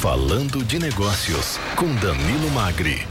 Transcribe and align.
Falando 0.00 0.64
de 0.64 0.78
Negócios, 0.78 1.58
com 1.76 1.94
Danilo 1.96 2.50
Magri. 2.52 3.06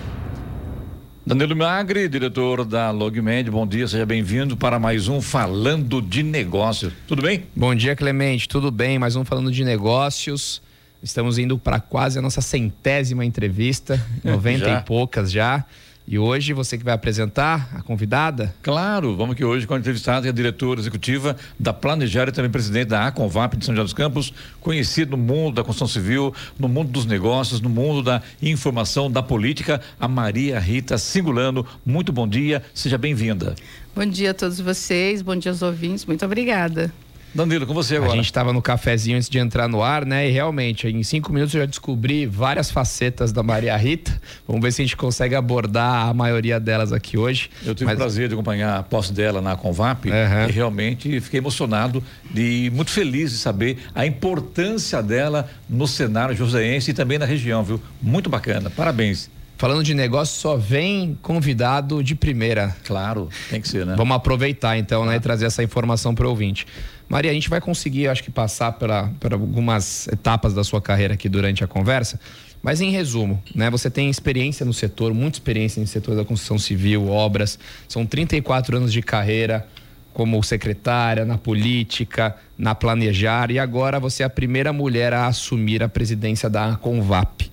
Danilo 1.24 1.56
Magri, 1.56 2.10
diretor 2.10 2.66
da 2.66 2.90
Logmed, 2.90 3.52
bom 3.52 3.68
dia, 3.68 3.88
seja 3.88 4.08
bem-vindo 4.08 4.58
para 4.58 4.80
mais 4.80 5.08
um 5.08 5.22
Falando 5.22 6.02
de 6.02 6.24
Negócios. 6.24 6.92
Tudo 7.08 7.22
bem? 7.22 7.44
Bom 7.56 7.76
dia, 7.76 7.96
Clemente, 7.96 8.50
tudo 8.50 8.72
bem? 8.72 8.98
Mais 8.98 9.16
um 9.16 9.24
Falando 9.24 9.52
de 9.52 9.64
Negócios. 9.64 10.64
Estamos 11.04 11.38
indo 11.38 11.60
para 11.60 11.80
quase 11.80 12.18
a 12.18 12.24
nossa 12.24 12.42
centésima 12.42 13.24
entrevista, 13.24 14.04
90 14.26 14.68
e 14.68 14.82
poucas 14.82 15.32
já. 15.32 15.64
E 16.12 16.18
hoje 16.18 16.54
você 16.54 16.76
que 16.76 16.84
vai 16.84 16.96
apresentar 16.96 17.70
a 17.72 17.84
convidada? 17.84 18.52
Claro, 18.64 19.16
vamos 19.16 19.36
que 19.36 19.46
hoje 19.46 19.68
com 19.68 19.76
a 19.76 19.78
entrevistada 19.78 20.26
é 20.26 20.32
a 20.32 20.34
diretora 20.34 20.80
executiva 20.80 21.38
da 21.60 21.72
Planejar 21.72 22.28
e 22.28 22.32
também 22.32 22.50
presidente 22.50 22.88
da 22.88 23.06
Aconvap 23.06 23.56
de 23.56 23.64
São 23.64 23.76
José 23.76 23.84
dos 23.84 23.94
Campos, 23.94 24.34
conhecido 24.60 25.16
no 25.16 25.18
mundo 25.18 25.54
da 25.54 25.64
construção 25.64 25.88
civil, 25.88 26.34
no 26.58 26.68
mundo 26.68 26.90
dos 26.90 27.06
negócios, 27.06 27.62
no 27.62 27.70
mundo 27.70 28.02
da 28.02 28.24
informação, 28.42 29.12
da 29.12 29.22
política, 29.22 29.80
a 30.00 30.08
Maria 30.08 30.60
Rita 30.60 30.98
Singulano. 30.98 31.64
Muito 31.86 32.12
bom 32.12 32.28
dia, 32.28 32.64
seja 32.74 32.98
bem-vinda. 32.98 33.54
Bom 33.96 34.08
dia 34.08 34.32
a 34.32 34.34
todos 34.34 34.60
vocês, 34.60 35.22
bom 35.22 35.36
dia 35.36 35.52
aos 35.52 35.62
ouvintes, 35.62 36.08
muito 36.08 36.26
obrigada. 36.26 36.92
Danilo, 37.34 37.68
com 37.68 37.74
você 37.74 37.98
agora. 37.98 38.14
A 38.14 38.16
gente 38.16 38.26
estava 38.26 38.52
no 38.52 38.62
cafezinho 38.62 39.16
antes 39.16 39.30
de 39.30 39.38
entrar 39.38 39.68
no 39.68 39.84
ar, 39.84 40.06
né? 40.06 40.28
E 40.28 40.32
realmente, 40.32 40.88
em 40.88 41.04
cinco 41.04 41.32
minutos 41.32 41.54
eu 41.54 41.62
já 41.62 41.66
descobri 41.66 42.26
várias 42.26 42.72
facetas 42.72 43.32
da 43.32 43.44
Maria 43.44 43.76
Rita. 43.78 44.20
Vamos 44.48 44.62
ver 44.62 44.72
se 44.72 44.82
a 44.82 44.86
gente 44.86 44.98
consegue 44.98 45.36
abordar 45.36 46.08
a 46.10 46.14
maioria 46.14 46.60
delas 46.60 46.92
aqui 46.92 47.18
hoje. 47.18 47.50
Eu 47.64 47.76
tive 47.76 47.86
Mas... 47.86 47.96
o 47.96 47.98
prazer 47.98 48.28
de 48.28 48.34
acompanhar 48.34 48.80
a 48.80 48.84
posse 48.84 49.14
dela 49.14 49.42
na 49.42 49.56
Convap 49.56 50.10
uhum. 50.10 50.50
e 50.50 50.52
realmente 50.52 51.22
fiquei 51.22 51.40
emocionado 51.40 52.04
e 52.36 52.72
muito 52.74 52.92
feliz 52.92 53.32
de 53.32 53.38
saber 53.38 53.78
a 53.94 54.06
importância 54.06 55.02
dela 55.04 55.48
no 55.70 55.88
cenário 55.88 56.36
joseense 56.36 56.92
e 56.92 56.94
também 56.94 57.20
na 57.20 57.26
região, 57.26 57.64
viu? 57.64 57.82
Muito 58.02 58.30
bacana. 58.30 58.70
Parabéns. 58.70 59.30
Falando 59.60 59.84
de 59.84 59.94
negócio, 59.94 60.40
só 60.40 60.56
vem 60.56 61.20
convidado 61.22 62.02
de 62.02 62.16
primeira. 62.16 62.74
Claro, 62.86 63.28
tem 63.50 63.60
que 63.60 63.68
ser, 63.68 63.86
né? 63.86 63.94
Vamos 63.98 64.16
aproveitar 64.16 64.78
então, 64.78 65.06
né, 65.06 65.18
e 65.18 65.20
trazer 65.20 65.48
essa 65.48 65.62
informação 65.62 66.16
para 66.16 66.26
o 66.26 66.30
ouvinte. 66.30 66.66
Maria, 67.10 67.32
a 67.32 67.34
gente 67.34 67.50
vai 67.50 67.60
conseguir, 67.60 68.08
acho 68.08 68.24
que, 68.24 68.30
passar 68.30 68.74
por 68.74 69.34
algumas 69.34 70.08
etapas 70.10 70.54
da 70.54 70.64
sua 70.64 70.80
carreira 70.80 71.16
aqui 71.16 71.28
durante 71.28 71.64
a 71.64 71.68
conversa. 71.68 72.20
Mas 72.62 72.82
em 72.82 72.92
resumo, 72.92 73.42
né, 73.56 73.70
você 73.70 73.90
tem 73.90 74.10
experiência 74.10 74.66
no 74.66 74.74
setor, 74.74 75.14
muita 75.14 75.38
experiência 75.38 75.82
no 75.82 75.88
setor 75.88 76.16
da 76.16 76.24
construção 76.24 76.60
civil, 76.60 77.10
obras, 77.10 77.58
são 77.88 78.06
34 78.06 78.78
anos 78.78 78.94
de 78.94 79.02
carreira 79.02 79.68
como 80.14 80.44
secretária 80.44 81.24
na 81.24 81.38
política, 81.38 82.36
na 82.58 82.76
planejar 82.76 83.52
e 83.52 83.58
agora 83.58 84.00
você 84.00 84.22
é 84.22 84.26
a 84.26 84.30
primeira 84.30 84.74
mulher 84.74 85.14
a 85.14 85.28
assumir 85.28 85.82
a 85.82 85.88
presidência 85.88 86.50
da 86.50 86.76
Convap. 86.76 87.50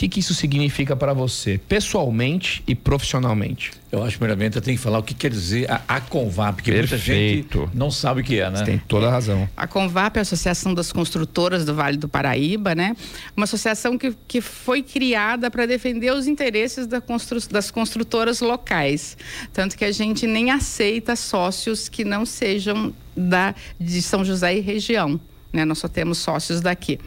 O 0.00 0.02
que, 0.02 0.08
que 0.08 0.20
isso 0.20 0.32
significa 0.32 0.96
para 0.96 1.12
você, 1.12 1.60
pessoalmente 1.68 2.64
e 2.66 2.74
profissionalmente? 2.74 3.72
Eu 3.92 4.02
acho, 4.02 4.16
primeiramente, 4.16 4.56
eu 4.56 4.62
tenho 4.62 4.78
que 4.78 4.82
falar 4.82 4.98
o 4.98 5.02
que 5.02 5.12
quer 5.12 5.30
dizer 5.30 5.70
a, 5.70 5.82
a 5.86 6.00
Convap, 6.00 6.54
porque 6.54 6.72
Perfeito. 6.72 7.58
muita 7.58 7.66
gente 7.66 7.76
não 7.76 7.90
sabe 7.90 8.22
o 8.22 8.24
que 8.24 8.40
é, 8.40 8.48
né? 8.48 8.56
Você 8.56 8.64
tem 8.64 8.78
toda 8.78 9.08
a 9.08 9.10
razão. 9.10 9.46
A 9.54 9.66
Convap 9.66 10.16
é 10.16 10.20
a 10.20 10.22
Associação 10.22 10.72
das 10.72 10.90
Construtoras 10.90 11.66
do 11.66 11.74
Vale 11.74 11.98
do 11.98 12.08
Paraíba, 12.08 12.74
né? 12.74 12.96
Uma 13.36 13.44
associação 13.44 13.98
que, 13.98 14.16
que 14.26 14.40
foi 14.40 14.82
criada 14.82 15.50
para 15.50 15.66
defender 15.66 16.14
os 16.14 16.26
interesses 16.26 16.86
da 16.86 17.02
constru, 17.02 17.38
das 17.50 17.70
construtoras 17.70 18.40
locais. 18.40 19.18
Tanto 19.52 19.76
que 19.76 19.84
a 19.84 19.92
gente 19.92 20.26
nem 20.26 20.50
aceita 20.50 21.14
sócios 21.14 21.90
que 21.90 22.06
não 22.06 22.24
sejam 22.24 22.94
da, 23.14 23.54
de 23.78 24.00
São 24.00 24.24
José 24.24 24.56
e 24.56 24.60
região. 24.60 25.20
Né? 25.52 25.66
Nós 25.66 25.76
só 25.76 25.88
temos 25.88 26.16
sócios 26.16 26.62
daqui. 26.62 26.98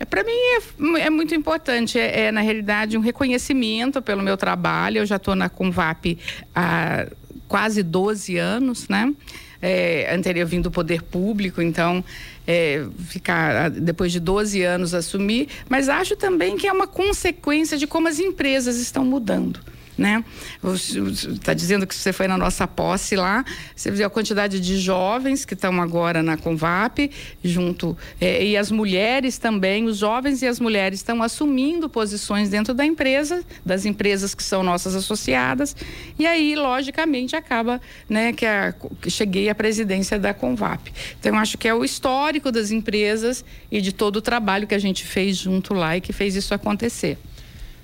É, 0.00 0.04
Para 0.06 0.24
mim 0.24 0.32
é, 0.32 1.02
é, 1.02 1.10
muito 1.10 1.34
importante, 1.34 1.98
é, 1.98 2.22
é, 2.22 2.32
na 2.32 2.40
realidade 2.40 2.96
um 2.96 3.00
reconhecimento 3.00 4.00
pelo 4.00 4.22
meu 4.22 4.36
trabalho. 4.36 4.98
Eu 4.98 5.06
já 5.06 5.16
estou 5.16 5.36
na 5.36 5.50
Convap 5.50 6.18
há 6.54 7.06
quase 7.46 7.82
12 7.82 8.38
anos, 8.38 8.88
né? 8.88 9.14
É, 9.62 10.14
anterior 10.14 10.46
vindo 10.46 10.64
do 10.64 10.70
poder 10.70 11.02
público, 11.02 11.60
então 11.60 12.02
é, 12.46 12.86
ficar 13.08 13.68
depois 13.68 14.10
de 14.10 14.18
12 14.18 14.62
anos 14.62 14.94
assumir, 14.94 15.48
mas 15.68 15.90
acho 15.90 16.16
também 16.16 16.56
que 16.56 16.66
é 16.66 16.72
uma 16.72 16.86
consequência 16.86 17.76
de 17.76 17.86
como 17.86 18.08
as 18.08 18.18
empresas 18.18 18.78
estão 18.78 19.04
mudando 19.04 19.60
né? 20.00 20.24
Está 20.64 21.52
dizendo 21.52 21.86
que 21.86 21.94
você 21.94 22.10
foi 22.10 22.26
na 22.26 22.38
nossa 22.38 22.66
posse 22.66 23.14
lá, 23.14 23.44
você 23.76 23.90
viu 23.90 24.06
a 24.06 24.10
quantidade 24.10 24.58
de 24.58 24.78
jovens 24.78 25.44
que 25.44 25.52
estão 25.52 25.80
agora 25.80 26.22
na 26.22 26.38
Convap, 26.38 27.10
junto, 27.44 27.96
é, 28.18 28.42
e 28.42 28.56
as 28.56 28.70
mulheres 28.70 29.36
também, 29.36 29.84
os 29.84 29.98
jovens 29.98 30.40
e 30.40 30.46
as 30.46 30.58
mulheres 30.58 31.00
estão 31.00 31.22
assumindo 31.22 31.86
posições 31.86 32.48
dentro 32.48 32.72
da 32.72 32.84
empresa, 32.84 33.44
das 33.64 33.84
empresas 33.84 34.34
que 34.34 34.42
são 34.42 34.62
nossas 34.62 34.94
associadas, 34.94 35.76
e 36.18 36.26
aí, 36.26 36.54
logicamente, 36.56 37.36
acaba, 37.36 37.78
né, 38.08 38.32
que, 38.32 38.46
a, 38.46 38.74
que 39.02 39.10
cheguei 39.10 39.50
à 39.50 39.54
presidência 39.54 40.18
da 40.18 40.32
Convap. 40.32 40.90
Então, 41.18 41.36
acho 41.38 41.58
que 41.58 41.68
é 41.68 41.74
o 41.74 41.84
histórico 41.84 42.50
das 42.50 42.70
empresas 42.70 43.44
e 43.70 43.82
de 43.82 43.92
todo 43.92 44.16
o 44.16 44.22
trabalho 44.22 44.66
que 44.66 44.74
a 44.74 44.78
gente 44.78 45.04
fez 45.04 45.36
junto 45.36 45.74
lá 45.74 45.98
e 45.98 46.00
que 46.00 46.12
fez 46.12 46.34
isso 46.36 46.54
acontecer. 46.54 47.18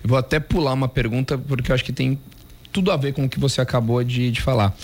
Eu 0.03 0.09
vou 0.09 0.19
até 0.19 0.39
pular 0.39 0.73
uma 0.73 0.89
pergunta, 0.89 1.37
porque 1.37 1.71
eu 1.71 1.75
acho 1.75 1.85
que 1.85 1.93
tem 1.93 2.19
tudo 2.73 2.91
a 2.91 2.97
ver 2.97 3.13
com 3.13 3.25
o 3.25 3.29
que 3.29 3.41
você 3.41 3.61
acabou 3.61 4.03
de, 4.05 4.31
de 4.31 4.41
falar. 4.41 4.77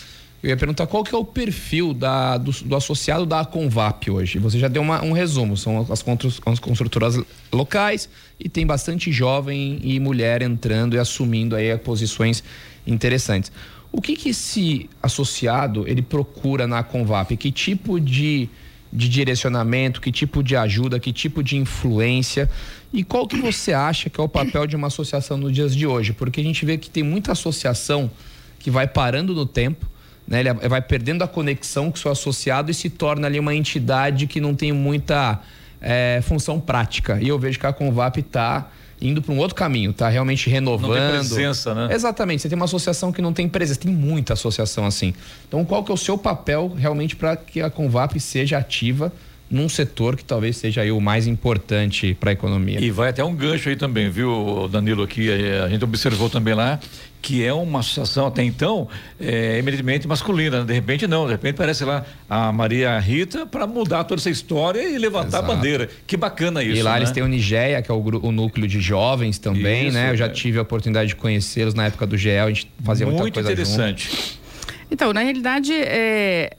Eu 0.43 0.51
ia 0.51 0.57
perguntar 0.57 0.89
qual 0.89 1.05
que 1.05 1.15
é 1.15 1.19
o 1.19 1.25
perfil 1.25 1.95
da, 1.95 2.37
do, 2.37 2.51
do 2.51 2.75
associado 2.75 3.25
da 3.25 3.45
Convap 3.45 4.11
hoje. 4.11 4.41
Você 4.41 4.59
já 4.59 4.67
deu 4.67 4.83
uma, 4.83 5.01
um 5.05 5.13
resumo, 5.13 5.57
são 5.57 5.87
as, 5.89 6.05
as 6.47 6.59
construtoras 6.59 7.21
locais 7.53 8.09
e 8.41 8.49
tem 8.49 8.67
bastante 8.67 9.13
jovem 9.13 9.79
e 9.85 10.01
mulher 10.01 10.43
entrando 10.43 10.97
e 10.97 10.99
assumindo 10.99 11.55
aí 11.55 11.77
posições 11.79 12.43
interessantes. 12.85 13.53
O 13.93 14.01
que 14.01 14.17
que 14.17 14.31
esse 14.31 14.91
associado 15.01 15.87
ele 15.87 16.03
procura 16.03 16.67
na 16.67 16.83
Convap? 16.83 17.37
Que 17.37 17.53
tipo 17.53 18.01
de 18.01 18.49
de 18.93 19.09
direcionamento, 19.09 20.01
que 20.01 20.13
tipo 20.13 20.43
de 20.43 20.55
ajuda, 20.55 21.01
que 21.01 21.13
tipo 21.13 21.43
de 21.43 21.57
influência 21.57 22.49
e 22.93 23.03
qual 23.03 23.27
que 23.27 23.37
você 23.37 23.73
acha 23.73 24.11
que 24.11 24.21
é 24.21 24.23
o 24.23 24.29
papel 24.29 24.67
de 24.67 24.77
uma 24.77 24.89
associação 24.89 25.37
nos 25.37 25.53
dias 25.53 25.75
de 25.75 25.87
hoje? 25.87 26.13
Porque 26.13 26.41
a 26.41 26.45
gente 26.45 26.65
vê 26.67 26.77
que 26.77 26.91
tem 26.91 27.03
muita 27.03 27.33
associação 27.33 28.11
que 28.59 28.71
vai 28.71 28.87
parando 28.87 29.35
no 29.35 29.47
tempo, 29.47 29.87
né? 30.27 30.41
Ele 30.41 30.53
vai 30.69 30.83
perdendo 30.83 31.23
a 31.23 31.29
conexão 31.29 31.91
com 31.91 31.97
o 31.97 32.01
seu 32.01 32.13
associado 32.13 32.71
e 32.71 32.75
se 32.75 32.91
torna 32.91 33.27
ali 33.27 33.39
uma 33.39 33.55
entidade 33.55 34.27
que 34.27 34.41
não 34.41 34.55
tem 34.55 34.73
muita 34.73 35.41
é, 35.81 36.21
função 36.23 36.61
prática. 36.61 37.19
E 37.21 37.29
eu 37.29 37.39
vejo 37.39 37.59
que 37.59 37.67
a 37.67 37.73
Convap 37.73 38.19
está 38.21 38.71
indo 39.01 39.21
para 39.21 39.35
um 39.35 39.39
outro 39.39 39.57
caminho, 39.57 39.93
tá 39.93 40.09
realmente 40.09 40.49
renovando. 40.49 40.95
Não 40.95 40.97
tem 40.97 41.11
presença, 41.11 41.75
né? 41.75 41.89
Exatamente. 41.93 42.43
Você 42.43 42.49
tem 42.49 42.57
uma 42.57 42.67
associação 42.67 43.11
que 43.11 43.21
não 43.21 43.33
tem 43.33 43.49
presença, 43.49 43.81
tem 43.81 43.93
muita 43.93 44.35
associação 44.35 44.87
assim. 44.87 45.13
Então, 45.49 45.65
qual 45.65 45.83
que 45.83 45.91
é 45.91 45.95
o 45.95 45.97
seu 45.97 46.17
papel 46.17 46.73
realmente 46.77 47.17
para 47.17 47.37
que 47.37 47.61
a 47.61 47.69
Convap 47.69 48.19
seja 48.21 48.59
ativa 48.59 49.13
num 49.53 49.69
setor 49.69 50.17
que 50.17 50.25
talvez 50.25 50.57
seja 50.57 50.81
aí 50.81 50.91
o 50.91 51.01
mais 51.01 51.27
importante 51.27 52.17
para 52.19 52.31
a 52.31 52.33
economia. 52.33 52.81
E 52.81 52.91
vai 52.91 53.11
até 53.11 53.23
um 53.23 53.35
gancho 53.35 53.69
aí 53.69 53.77
também, 53.77 54.09
viu, 54.09 54.69
Danilo, 54.69 55.03
aqui 55.03 55.29
a 55.31 55.69
gente 55.69 55.85
observou 55.85 56.31
também 56.31 56.55
lá 56.55 56.81
que 57.23 57.45
é 57.45 57.53
uma 57.53 57.79
associação 57.79 58.27
até 58.27 58.43
então 58.43 58.89
é, 59.21 59.59
eminentemente 59.59 60.09
masculina. 60.09 60.61
Né? 60.61 60.67
De 60.67 60.73
repente 60.73 61.07
não, 61.07 61.25
de 61.25 61.33
repente 61.33 61.55
parece 61.55 61.85
lá 61.85 62.05
a 62.29 62.51
Maria 62.51 62.99
Rita 62.99 63.47
para 63.47 63.65
mudar 63.65 64.03
toda 64.03 64.21
essa 64.21 64.29
história 64.29 64.83
e 64.83 64.99
levantar 64.99 65.39
Exato. 65.39 65.45
a 65.45 65.55
bandeira. 65.55 65.89
Que 66.05 66.17
bacana 66.17 66.65
isso. 66.65 66.81
E 66.81 66.83
lá 66.83 66.95
né? 66.95 66.99
eles 66.99 67.13
têm 67.13 67.23
o 67.23 67.29
Nigéia, 67.29 67.81
que 67.81 67.91
é 67.91 67.95
o, 67.95 68.01
o, 68.01 68.33
núcleo 68.33 68.67
de 68.67 68.81
jovens 68.81 69.39
também, 69.39 69.87
isso, 69.87 69.97
né? 69.97 70.11
Eu 70.11 70.17
já 70.17 70.27
é. 70.27 70.31
tive 70.31 70.59
a 70.59 70.63
oportunidade 70.63 71.11
de 71.11 71.17
conhecê-los 71.17 71.75
na 71.75 71.85
época 71.87 72.07
do 72.07 72.19
GEL, 72.19 72.47
a 72.47 72.49
gente 72.49 72.69
fazia 72.83 73.07
Muito 73.07 73.21
muita 73.21 73.35
coisa 73.35 73.53
interessante. 73.53 74.11
Junto. 74.11 74.43
Então, 74.91 75.13
na 75.13 75.21
realidade, 75.21 75.73
é, 75.73 76.57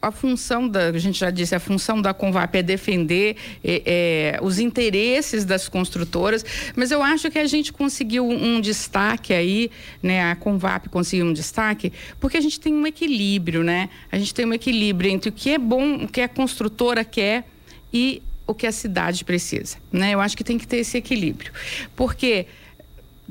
a 0.00 0.10
função 0.10 0.68
da, 0.68 0.88
a 0.88 0.98
gente 0.98 1.18
já 1.18 1.30
disse, 1.30 1.54
a 1.54 1.60
função 1.60 2.00
da 2.00 2.12
Convap 2.12 2.54
é 2.56 2.62
defender 2.62 3.36
é, 3.64 3.82
é, 3.84 4.38
os 4.42 4.58
interesses 4.58 5.44
das 5.44 5.68
construtoras, 5.68 6.44
mas 6.76 6.90
eu 6.90 7.02
acho 7.02 7.30
que 7.30 7.38
a 7.38 7.46
gente 7.46 7.72
conseguiu 7.72 8.28
um, 8.28 8.60
destaque 8.60 9.32
aí, 9.32 9.70
né? 10.02 10.30
A 10.30 10.36
Convap 10.36 10.88
conseguiu 10.88 11.26
um 11.26 11.32
destaque, 11.32 11.92
porque 12.20 12.36
a 12.36 12.40
gente 12.40 12.60
tem 12.60 12.72
um 12.72 12.86
equilíbrio, 12.86 13.62
né? 13.62 13.88
A 14.10 14.18
gente 14.18 14.34
tem 14.34 14.46
um 14.46 14.52
equilíbrio 14.52 15.10
entre 15.10 15.30
o 15.30 15.32
que 15.32 15.50
é 15.50 15.58
bom, 15.58 16.04
o 16.04 16.08
que 16.08 16.20
a 16.20 16.28
construtora 16.28 17.04
quer 17.04 17.44
e 17.92 18.22
o 18.46 18.54
que 18.54 18.66
a 18.66 18.72
cidade 18.72 19.24
precisa, 19.24 19.76
né? 19.90 20.12
Eu 20.12 20.20
acho 20.20 20.36
que 20.36 20.44
tem 20.44 20.58
que 20.58 20.66
ter 20.66 20.78
esse 20.78 20.96
equilíbrio, 20.96 21.52
porque 21.96 22.46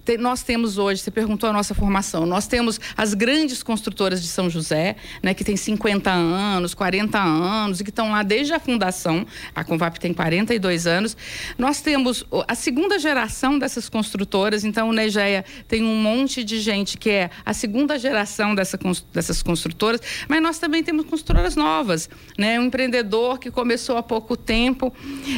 te, 0.05 0.17
nós 0.17 0.43
temos 0.43 0.77
hoje, 0.77 1.01
você 1.01 1.09
perguntou 1.09 1.49
a 1.49 1.53
nossa 1.53 1.73
formação, 1.73 2.25
nós 2.25 2.47
temos 2.47 2.79
as 2.95 3.13
grandes 3.15 3.63
construtoras 3.63 4.21
de 4.21 4.27
São 4.27 4.49
José, 4.49 4.95
né, 5.21 5.33
que 5.33 5.43
tem 5.43 5.57
50 5.57 6.11
anos, 6.11 6.73
40 6.75 7.17
anos 7.17 7.79
e 7.79 7.83
que 7.83 7.89
estão 7.89 8.11
lá 8.11 8.21
desde 8.21 8.53
a 8.53 8.59
fundação. 8.59 9.25
A 9.53 9.63
Convap 9.63 9.99
tem 9.99 10.13
42 10.13 10.85
anos. 10.85 11.17
Nós 11.57 11.81
temos 11.81 12.23
a 12.47 12.53
segunda 12.53 12.99
geração 12.99 13.57
dessas 13.57 13.89
construtoras, 13.89 14.63
então 14.63 14.89
o 14.89 14.93
Negeia 14.93 15.43
tem 15.67 15.83
um 15.83 15.95
monte 15.95 16.43
de 16.43 16.59
gente 16.59 16.97
que 16.97 17.09
é 17.09 17.29
a 17.43 17.53
segunda 17.53 17.97
geração 17.97 18.53
dessa, 18.53 18.77
dessas 19.11 19.41
construtoras, 19.41 20.01
mas 20.27 20.41
nós 20.41 20.59
também 20.59 20.83
temos 20.83 21.05
construtoras 21.05 21.55
novas, 21.55 22.09
né? 22.37 22.59
Um 22.59 22.65
empreendedor 22.65 23.39
que 23.39 23.49
começou 23.49 23.97
há 23.97 24.03
pouco 24.03 24.37
tempo. 24.37 24.93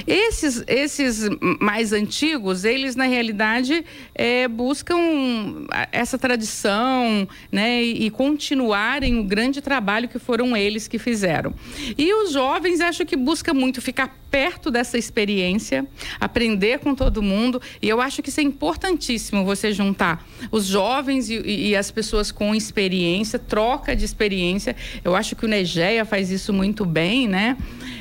Esses, 0.06 0.64
esses 0.68 1.30
mais 1.62 1.94
antigos, 1.94 2.66
eles 2.66 2.96
na 2.96 3.06
realidade 3.06 3.86
é, 4.14 4.48
buscam 4.58 5.68
essa 5.92 6.18
tradição, 6.18 7.28
né? 7.52 7.84
E, 7.84 8.08
e 8.08 8.10
continuarem 8.10 9.20
o 9.20 9.24
grande 9.24 9.62
trabalho 9.62 10.10
que 10.10 10.18
foram 10.18 10.58
eles 10.58 10.88
que 10.88 10.98
fizeram. 10.98 11.54
E 11.96 12.12
os 12.12 12.34
jovens, 12.34 12.82
acho 12.82 13.06
que 13.06 13.16
busca 13.16 13.54
muito 13.54 13.80
ficar 13.80 14.18
perto 14.32 14.72
dessa 14.72 14.98
experiência, 14.98 15.86
aprender 16.20 16.80
com 16.80 16.96
todo 16.96 17.22
mundo. 17.22 17.62
E 17.82 17.88
eu 17.88 18.02
acho 18.02 18.22
que 18.24 18.30
isso 18.30 18.40
é 18.40 18.44
importantíssimo 18.44 19.46
você 19.46 19.72
juntar 19.72 20.26
os 20.52 20.66
jovens 20.66 21.30
e, 21.30 21.70
e, 21.70 21.76
as 21.76 21.92
pessoas 21.92 22.32
com 22.32 22.56
experiência, 22.56 23.38
troca 23.38 23.96
de 23.96 24.04
experiência. 24.04 24.76
Eu 25.04 25.16
acho 25.16 25.36
que 25.36 25.46
o 25.46 25.48
Negeia 25.48 26.04
faz 26.04 26.32
isso 26.32 26.52
muito 26.52 26.84
bem, 26.84 27.28
né? 27.28 27.56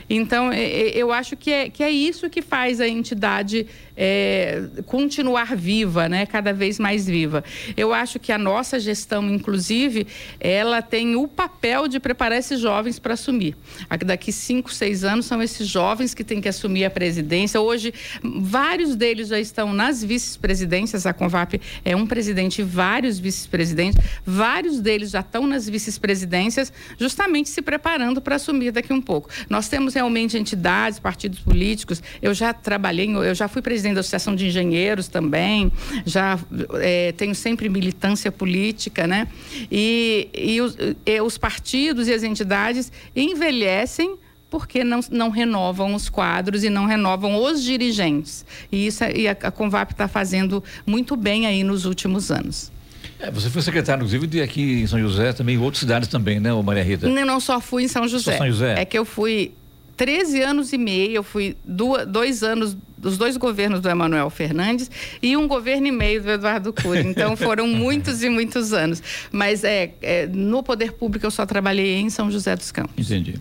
Então, 0.09 0.53
eu 0.53 1.13
acho 1.13 1.37
que 1.37 1.51
é, 1.51 1.69
que 1.69 1.83
é 1.83 1.91
isso 1.91 2.31
que 2.31 2.41
faz 2.41 2.81
a 2.81 2.87
entidade 2.87 3.67
é, 3.97 4.63
continuar 4.85 5.57
viva, 5.57 6.09
né? 6.09 6.27
cada 6.27 6.46
vez 6.53 6.79
mais 6.79 7.07
viva. 7.07 7.45
Eu 7.77 7.93
acho 7.93 8.19
que 8.19 8.33
a 8.33 8.39
nossa 8.39 8.79
gestão, 8.79 9.29
inclusive, 9.31 10.07
ela 10.41 10.83
tem 10.83 11.17
o 11.17 11.27
papel 11.27 11.89
de 11.89 11.99
preparar 12.01 12.39
esses 12.39 12.61
jovens 12.61 12.99
para 12.99 13.15
assumir. 13.15 13.57
Daqui 14.05 14.33
cinco, 14.33 14.73
seis 14.73 15.05
anos 15.05 15.27
são 15.27 15.43
esses 15.43 15.67
jovens 15.67 16.15
que 16.15 16.25
têm 16.25 16.41
que 16.41 16.49
assumir 16.49 16.85
a 16.85 16.91
presidência. 16.91 17.61
Hoje, 17.61 17.93
vários 18.23 18.95
deles 18.95 19.29
já 19.29 19.39
estão 19.39 19.73
nas 19.73 20.03
vice-presidências. 20.03 21.07
A 21.07 21.13
Convap 21.13 21.61
é 21.85 21.97
um 21.97 22.07
presidente 22.07 22.61
e 22.61 22.65
vários 22.65 23.19
vice-presidentes. 23.19 23.99
Vários 24.25 24.81
deles 24.81 25.11
já 25.11 25.21
estão 25.21 25.47
nas 25.47 25.69
vice-presidências, 25.69 26.73
justamente 26.99 27.49
se 27.49 27.63
preparando 27.63 28.21
para 28.21 28.37
assumir 28.37 28.71
daqui 28.71 28.93
um 28.93 29.01
pouco. 29.01 29.29
Nós 29.49 29.69
temos 29.69 29.95
realmente 29.95 30.37
entidades, 30.37 30.99
partidos 30.99 31.41
políticos. 31.41 32.03
Eu 32.21 32.35
já 32.35 32.53
trabalhei, 32.53 33.09
eu 33.09 33.35
já 33.35 33.49
fui 33.49 33.63
presidente 33.63 33.95
da 33.95 34.01
Associação 34.01 34.35
de 34.35 34.47
Engenheiros 34.47 35.09
também, 35.09 35.73
já 36.05 36.36
é, 36.75 37.13
tenho 37.13 37.35
sempre 37.35 37.69
militância 37.69 38.31
política, 38.31 39.07
né? 39.07 39.29
E, 39.71 40.29
e, 40.35 40.61
os, 40.61 40.77
e 41.05 41.21
os 41.21 41.39
partidos 41.39 42.09
e 42.09 42.13
as 42.13 42.23
entidades 42.23 42.91
envelhecem 43.15 44.17
porque 44.49 44.85
não, 44.85 45.01
não 45.11 45.31
renovam 45.31 45.95
os 45.95 46.09
quadros 46.09 46.65
e 46.65 46.71
não 46.71 46.87
renovam 46.87 47.37
os 47.37 47.63
dirigentes. 47.63 48.45
E 48.71 48.87
isso 48.87 49.05
e 49.05 49.29
a, 49.29 49.33
a 49.33 49.51
Convap 49.51 49.93
está 49.93 50.09
fazendo 50.09 50.63
muito 50.87 51.17
bem 51.17 51.47
aí 51.47 51.63
nos 51.65 51.85
últimos 51.85 52.31
anos. 52.31 52.73
É, 53.19 53.31
você 53.31 53.49
foi 53.49 53.63
secretário, 53.63 54.01
inclusive, 54.01 54.27
de 54.27 54.43
aqui 54.43 54.83
em 54.83 54.87
São 54.87 55.01
José, 55.01 55.33
também 55.33 55.57
em 55.57 55.59
outras 55.59 55.81
cidades 55.81 56.09
também, 56.09 56.39
né, 56.39 56.53
Maria 56.63 56.83
Rita? 56.83 57.09
Não, 57.09 57.25
não 57.25 57.41
só 57.41 57.61
fui 57.61 57.85
em 57.85 57.89
São 57.89 58.07
José. 58.07 58.33
Só 58.33 58.39
São 58.39 58.47
José. 58.47 58.81
É 58.81 58.85
que 58.85 58.99
eu 58.99 59.05
fui 59.05 59.53
13 59.97 60.43
anos 60.43 60.73
e 60.73 60.79
meio, 60.79 61.17
eu 61.17 61.23
fui 61.23 61.57
duas, 61.65 62.07
dois 62.07 62.43
anos 62.43 62.77
dos 63.07 63.17
dois 63.17 63.37
governos 63.37 63.81
do 63.81 63.89
Emanuel 63.89 64.29
Fernandes 64.31 64.91
e 65.23 65.37
um 65.37 65.47
governo 65.47 65.87
e 65.87 65.93
meio 65.93 66.21
do 66.21 66.29
Eduardo 66.29 66.73
Cury. 66.73 67.07
Então 67.07 67.37
foram 67.39 67.69
muitos 67.69 68.25
e 68.25 68.29
muitos 68.29 68.73
anos. 68.73 69.01
Mas 69.31 69.63
é, 69.63 69.93
é, 70.03 70.27
no 70.27 70.61
poder 70.61 70.93
público 70.93 71.25
eu 71.25 71.31
só 71.31 71.47
trabalhei 71.47 72.01
em 72.01 72.11
São 72.11 72.33
José 72.33 72.57
dos 72.57 72.73
Campos. 72.73 73.09
Entendi. 73.09 73.37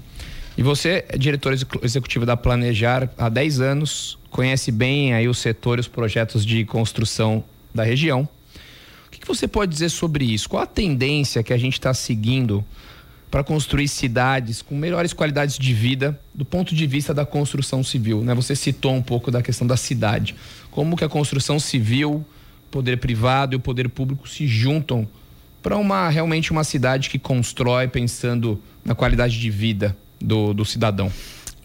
E 0.55 0.61
você 0.61 1.03
é 1.09 1.17
diretor 1.17 1.51
executivo 1.81 2.27
da 2.27 2.37
Planejar 2.37 3.09
há 3.17 3.27
10 3.27 3.59
anos, 3.59 4.19
conhece 4.29 4.71
bem 4.71 5.15
aí 5.15 5.27
o 5.27 5.33
setor 5.33 5.79
e 5.79 5.81
os 5.81 5.87
projetos 5.87 6.45
de 6.45 6.63
construção 6.63 7.43
da 7.73 7.83
região. 7.83 8.29
O 9.07 9.09
que, 9.09 9.19
que 9.19 9.27
você 9.27 9.47
pode 9.47 9.71
dizer 9.71 9.89
sobre 9.89 10.25
isso? 10.25 10.47
Qual 10.47 10.61
a 10.61 10.67
tendência 10.67 11.41
que 11.41 11.51
a 11.51 11.57
gente 11.57 11.73
está 11.73 11.91
seguindo 11.91 12.63
para 13.35 13.43
construir 13.43 13.89
cidades 13.89 14.61
com 14.61 14.77
melhores 14.77 15.11
qualidades 15.11 15.59
de 15.59 15.73
vida 15.73 16.17
do 16.33 16.45
ponto 16.45 16.73
de 16.73 16.87
vista 16.87 17.13
da 17.13 17.25
construção 17.25 17.83
civil. 17.83 18.21
Né? 18.21 18.33
Você 18.33 18.55
citou 18.55 18.93
um 18.93 19.01
pouco 19.01 19.29
da 19.29 19.41
questão 19.41 19.67
da 19.67 19.75
cidade. 19.75 20.33
Como 20.71 20.95
que 20.95 21.03
a 21.03 21.09
construção 21.09 21.59
civil, 21.59 22.25
o 22.67 22.71
poder 22.71 22.97
privado 22.97 23.53
e 23.53 23.57
o 23.57 23.59
poder 23.59 23.89
público 23.89 24.25
se 24.25 24.47
juntam 24.47 25.05
para 25.61 25.75
uma 25.75 26.07
realmente 26.07 26.49
uma 26.53 26.63
cidade 26.63 27.09
que 27.09 27.19
constrói 27.19 27.89
pensando 27.89 28.57
na 28.85 28.95
qualidade 28.95 29.37
de 29.37 29.49
vida 29.49 29.97
do, 30.17 30.53
do 30.53 30.63
cidadão? 30.63 31.11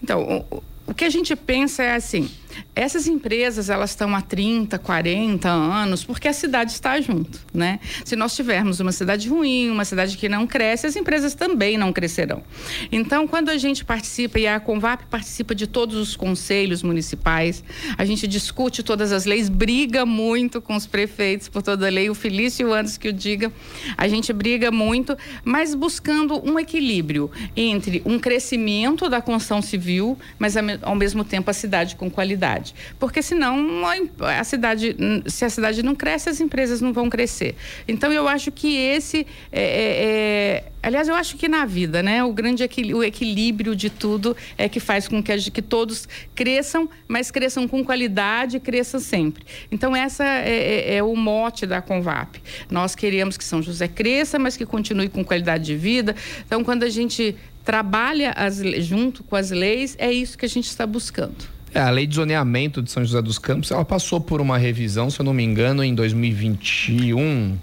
Então, 0.03 0.45
o, 0.51 0.63
o 0.89 0.93
que 0.93 1.05
a 1.05 1.11
gente 1.11 1.37
pensa 1.37 1.85
é 1.85 1.95
assim, 1.95 2.29
essas 2.75 3.07
empresas, 3.07 3.71
elas 3.71 3.91
estão 3.91 4.15
há 4.15 4.21
30, 4.21 4.79
40 4.79 5.49
anos, 5.49 6.05
porque 6.05 6.29
a 6.29 6.33
cidade 6.33 6.73
está 6.73 7.01
junto, 7.01 7.39
né? 7.53 7.79
Se 8.05 8.17
nós 8.17 8.35
tivermos 8.35 8.81
uma 8.81 8.93
cidade 8.93 9.29
ruim, 9.29 9.71
uma 9.71 9.85
cidade 9.85 10.17
que 10.17 10.29
não 10.29 10.47
cresce, 10.47 10.87
as 10.87 10.97
empresas 10.97 11.35
também 11.35 11.77
não 11.79 11.93
crescerão. 11.93 12.43
Então, 12.91 13.27
quando 13.29 13.51
a 13.51 13.59
gente 13.59 13.85
participa, 13.85 14.39
e 14.39 14.47
a 14.47 14.59
Convap 14.59 15.05
participa 15.07 15.55
de 15.55 15.67
todos 15.67 15.97
os 15.97 16.17
conselhos 16.17 16.83
municipais, 16.83 17.63
a 17.97 18.05
gente 18.05 18.27
discute 18.27 18.83
todas 18.83 19.13
as 19.13 19.25
leis, 19.25 19.49
briga 19.49 20.05
muito 20.07 20.61
com 20.61 20.75
os 20.75 20.87
prefeitos 20.87 21.49
por 21.49 21.63
toda 21.63 21.87
a 21.87 21.91
lei, 21.91 22.11
o 22.11 22.15
Felício 22.15 22.73
antes 22.73 22.97
que 22.97 23.09
o 23.09 23.13
diga, 23.13 23.53
a 23.97 24.09
gente 24.09 24.33
briga 24.33 24.71
muito, 24.71 25.17
mas 25.45 25.75
buscando 25.75 26.41
um 26.49 26.59
equilíbrio 26.59 27.31
entre 27.57 28.03
um 28.05 28.19
crescimento 28.19 29.09
da 29.09 29.21
construção 29.21 29.63
civil, 29.63 30.19
mas 30.39 30.55
ao 30.83 30.95
mesmo 30.95 31.25
tempo 31.25 31.51
a 31.51 31.55
cidade 31.55 31.97
com 31.97 32.11
qualidade 32.11 32.40
cidade. 32.41 32.75
Porque 32.99 33.23
senão 33.23 33.85
a 34.19 34.45
cidade, 34.45 34.97
se 35.27 35.45
a 35.45 35.51
cidade 35.51 35.83
não 35.83 35.95
cresce, 35.95 36.31
as 36.31 36.41
empresas 36.41 36.81
não 36.81 36.93
vão 36.93 37.11
crescer. 37.11 37.55
Então 37.87 38.11
eu 38.11 38.27
acho 38.27 38.51
que 38.51 38.77
esse 38.77 39.27
é, 39.53 39.63
é, 39.63 40.65
é 40.65 40.65
aliás, 40.83 41.09
eu 41.09 41.15
acho 41.15 41.37
que 41.37 41.47
na 41.47 41.67
vida, 41.67 42.03
né, 42.03 42.25
o 42.25 42.33
grande 42.33 42.63
equilíbrio, 42.63 42.99
o 42.99 43.05
equilíbrio 43.05 43.77
de 43.77 43.91
tudo 43.91 44.35
é 44.57 44.69
que 44.69 44.81
faz 44.81 45.07
com 45.07 45.23
que, 45.23 45.51
que 45.51 45.61
todos 45.61 46.09
cresçam, 46.35 46.89
mas 47.07 47.31
cresçam 47.31 47.69
com 47.69 47.85
qualidade 47.85 48.57
e 48.57 48.61
cresçam 48.61 48.99
sempre. 48.99 49.45
Então 49.71 49.95
essa 49.95 50.25
é, 50.25 50.95
é, 50.95 50.97
é 50.97 51.03
o 51.03 51.15
mote 51.15 51.67
da 51.67 51.83
Convap. 51.83 52.41
Nós 52.71 52.95
queremos 52.95 53.37
que 53.37 53.45
São 53.45 53.61
José 53.61 53.87
cresça, 53.87 54.39
mas 54.39 54.57
que 54.57 54.65
continue 54.65 55.11
com 55.11 55.23
qualidade 55.23 55.65
de 55.65 55.77
vida. 55.77 56.17
Então 56.47 56.65
quando 56.65 56.85
a 56.85 56.89
gente 56.89 57.37
trabalha 57.65 58.33
as, 58.33 58.57
junto 58.79 59.23
com 59.23 59.37
as 59.37 59.51
leis, 59.51 59.95
é 59.99 60.11
isso 60.11 60.39
que 60.39 60.47
a 60.47 60.49
gente 60.49 60.67
está 60.67 60.87
buscando. 60.87 61.60
É, 61.75 61.81
a 61.81 61.91
lei 61.91 62.07
de 62.07 62.17
zoneamento 62.17 62.83
de 62.83 62.91
São 62.91 63.05
José 63.05 63.23
dos 63.23 63.39
Campos, 63.39 63.71
ela 63.71 63.85
passou 63.85 64.21
por 64.21 64.41
uma 64.41 64.59
revisão, 64.59 65.09
se 65.11 65.21
eu 65.21 65.25
não 65.25 65.33
me 65.33 65.45
engano, 65.45 65.85
em 65.85 65.95
2021, 65.95 67.57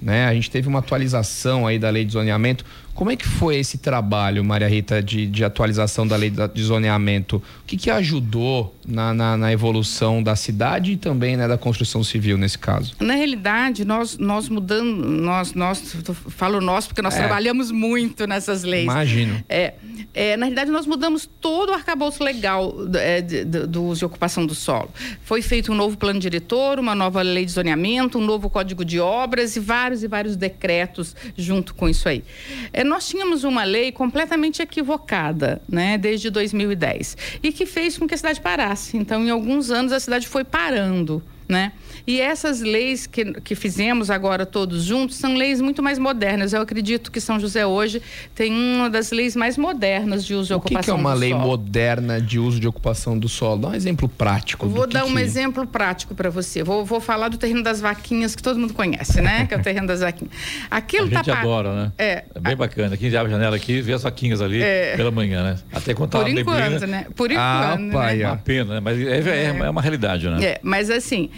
né? 0.00 0.26
A 0.26 0.34
gente 0.34 0.50
teve 0.50 0.66
uma 0.66 0.78
atualização 0.78 1.66
aí 1.66 1.78
da 1.78 1.90
lei 1.90 2.04
de 2.04 2.12
zoneamento. 2.12 2.64
Como 2.94 3.10
é 3.10 3.16
que 3.16 3.26
foi 3.26 3.56
esse 3.56 3.78
trabalho, 3.78 4.44
Maria 4.44 4.68
Rita, 4.68 5.02
de, 5.02 5.26
de 5.26 5.44
atualização 5.44 6.06
da 6.06 6.16
lei 6.16 6.30
de 6.30 6.62
zoneamento? 6.62 7.36
O 7.36 7.66
que, 7.66 7.76
que 7.76 7.90
ajudou 7.90 8.74
na, 8.86 9.14
na, 9.14 9.36
na, 9.36 9.52
evolução 9.52 10.22
da 10.22 10.36
cidade 10.36 10.92
e 10.92 10.96
também 10.96 11.36
né, 11.36 11.46
da 11.46 11.56
construção 11.56 12.02
civil 12.02 12.36
nesse 12.36 12.58
caso? 12.58 12.94
Na 13.00 13.14
realidade, 13.14 13.84
nós, 13.84 14.18
nós 14.18 14.48
mudando, 14.48 14.84
nós, 14.84 15.54
nós 15.54 15.96
falo 16.28 16.60
nós 16.60 16.86
porque 16.86 17.00
nós 17.00 17.14
é. 17.14 17.18
trabalhamos 17.18 17.70
muito 17.70 18.26
nessas 18.26 18.64
leis. 18.64 18.84
Imagino. 18.84 19.42
É, 19.48 19.74
é, 20.12 20.36
na 20.36 20.46
realidade, 20.46 20.70
nós 20.70 20.86
mudamos 20.86 21.28
todo 21.40 21.70
o 21.70 21.72
arcabouço 21.72 22.22
legal 22.22 22.74
é, 22.94 23.20
de, 23.20 23.44
de, 23.44 23.66
do 23.66 23.84
uso 23.84 24.04
e 24.04 24.06
ocupação 24.06 24.46
do 24.46 24.54
solo. 24.54 24.90
Foi 25.22 25.42
feito 25.42 25.72
um 25.72 25.74
novo 25.74 25.96
plano 25.96 26.18
diretor, 26.18 26.78
uma 26.78 26.94
nova 26.94 27.22
lei 27.22 27.44
de 27.44 27.52
zoneamento, 27.52 28.18
um 28.18 28.24
novo 28.24 28.48
código 28.50 28.84
de 28.84 29.00
obras 29.00 29.56
e 29.56 29.60
vários 29.60 30.02
e 30.02 30.08
vários 30.08 30.36
decretos 30.36 31.14
junto 31.36 31.74
com 31.74 31.88
isso 31.88 32.08
aí. 32.08 32.24
É, 32.72 32.84
nós 32.84 33.08
tínhamos 33.08 33.44
uma 33.44 33.64
lei 33.64 33.92
completamente 33.92 34.62
equivocada, 34.62 35.60
né, 35.68 35.98
desde 35.98 36.30
2010, 36.30 37.16
e 37.42 37.52
que 37.52 37.66
fez 37.66 37.96
com 37.98 38.06
que 38.06 38.14
a 38.14 38.16
cidade 38.16 38.40
parasse. 38.40 38.96
Então, 38.96 39.24
em 39.24 39.30
alguns 39.30 39.70
anos, 39.70 39.92
a 39.92 40.00
cidade 40.00 40.28
foi 40.28 40.44
parando 40.44 41.22
né? 41.50 41.72
E 42.06 42.20
essas 42.20 42.60
leis 42.60 43.06
que, 43.06 43.24
que 43.40 43.54
fizemos 43.54 44.10
agora 44.10 44.46
todos 44.46 44.84
juntos 44.84 45.16
são 45.16 45.34
leis 45.34 45.60
muito 45.60 45.82
mais 45.82 45.98
modernas. 45.98 46.52
Eu 46.52 46.60
acredito 46.60 47.10
que 47.10 47.20
São 47.20 47.38
José 47.38 47.66
hoje 47.66 48.02
tem 48.34 48.52
uma 48.52 48.88
das 48.88 49.10
leis 49.10 49.36
mais 49.36 49.58
modernas 49.58 50.24
de 50.24 50.34
uso 50.34 50.52
e 50.52 50.56
ocupação 50.56 50.80
do 50.80 50.84
solo. 50.84 50.98
O 50.98 51.02
que 51.02 51.06
é 51.06 51.10
uma 51.10 51.14
lei 51.14 51.34
moderna 51.34 52.20
de 52.20 52.38
uso 52.38 52.60
de 52.60 52.68
ocupação 52.68 53.18
do 53.18 53.28
solo? 53.28 53.62
Dá 53.62 53.68
um 53.68 53.74
exemplo 53.74 54.08
prático. 54.08 54.68
Vou 54.68 54.86
dar 54.86 55.04
que 55.04 55.10
um 55.10 55.14
que... 55.14 55.20
exemplo 55.20 55.66
prático 55.66 56.14
para 56.14 56.30
você. 56.30 56.62
Vou, 56.62 56.84
vou 56.84 57.00
falar 57.00 57.28
do 57.28 57.36
terreno 57.36 57.62
das 57.62 57.80
vaquinhas 57.80 58.34
que 58.34 58.42
todo 58.42 58.58
mundo 58.58 58.74
conhece, 58.74 59.20
né? 59.20 59.46
que 59.46 59.54
é 59.54 59.56
o 59.56 59.62
terreno 59.62 59.86
das 59.86 60.00
vaquinhas. 60.00 60.32
Aquilo 60.70 61.06
a 61.06 61.10
gente 61.10 61.24
tá 61.24 61.40
adora, 61.40 61.74
né? 61.74 61.92
É, 61.98 62.24
é 62.34 62.40
bem 62.40 62.56
bacana. 62.56 62.94
Aqui 62.94 63.14
abre 63.16 63.32
a 63.32 63.36
janela 63.36 63.56
aqui, 63.56 63.80
vê 63.80 63.92
as 63.92 64.02
vaquinhas 64.02 64.40
ali 64.40 64.62
é... 64.62 64.96
pela 64.96 65.10
manhã, 65.10 65.42
né? 65.42 65.58
Até 65.72 65.94
quando 65.94 66.10
Por 66.10 66.28
enquanto, 66.28 66.58
neblina. 66.58 66.86
né? 66.86 67.06
Por 67.14 67.30
ah, 67.32 67.74
enquanto, 67.74 67.90
ah, 67.90 67.92
pai, 67.92 68.16
né? 68.16 68.22
É 68.22 68.26
uma 68.26 68.36
pena, 68.36 68.74
né? 68.74 68.80
Mas 68.80 68.98
é, 68.98 69.20
é, 69.20 69.44
é, 69.46 69.70
uma 69.70 69.82
realidade, 69.82 70.28
né? 70.28 70.44
É, 70.44 70.60
mas 70.62 70.90
assim, 70.90 71.30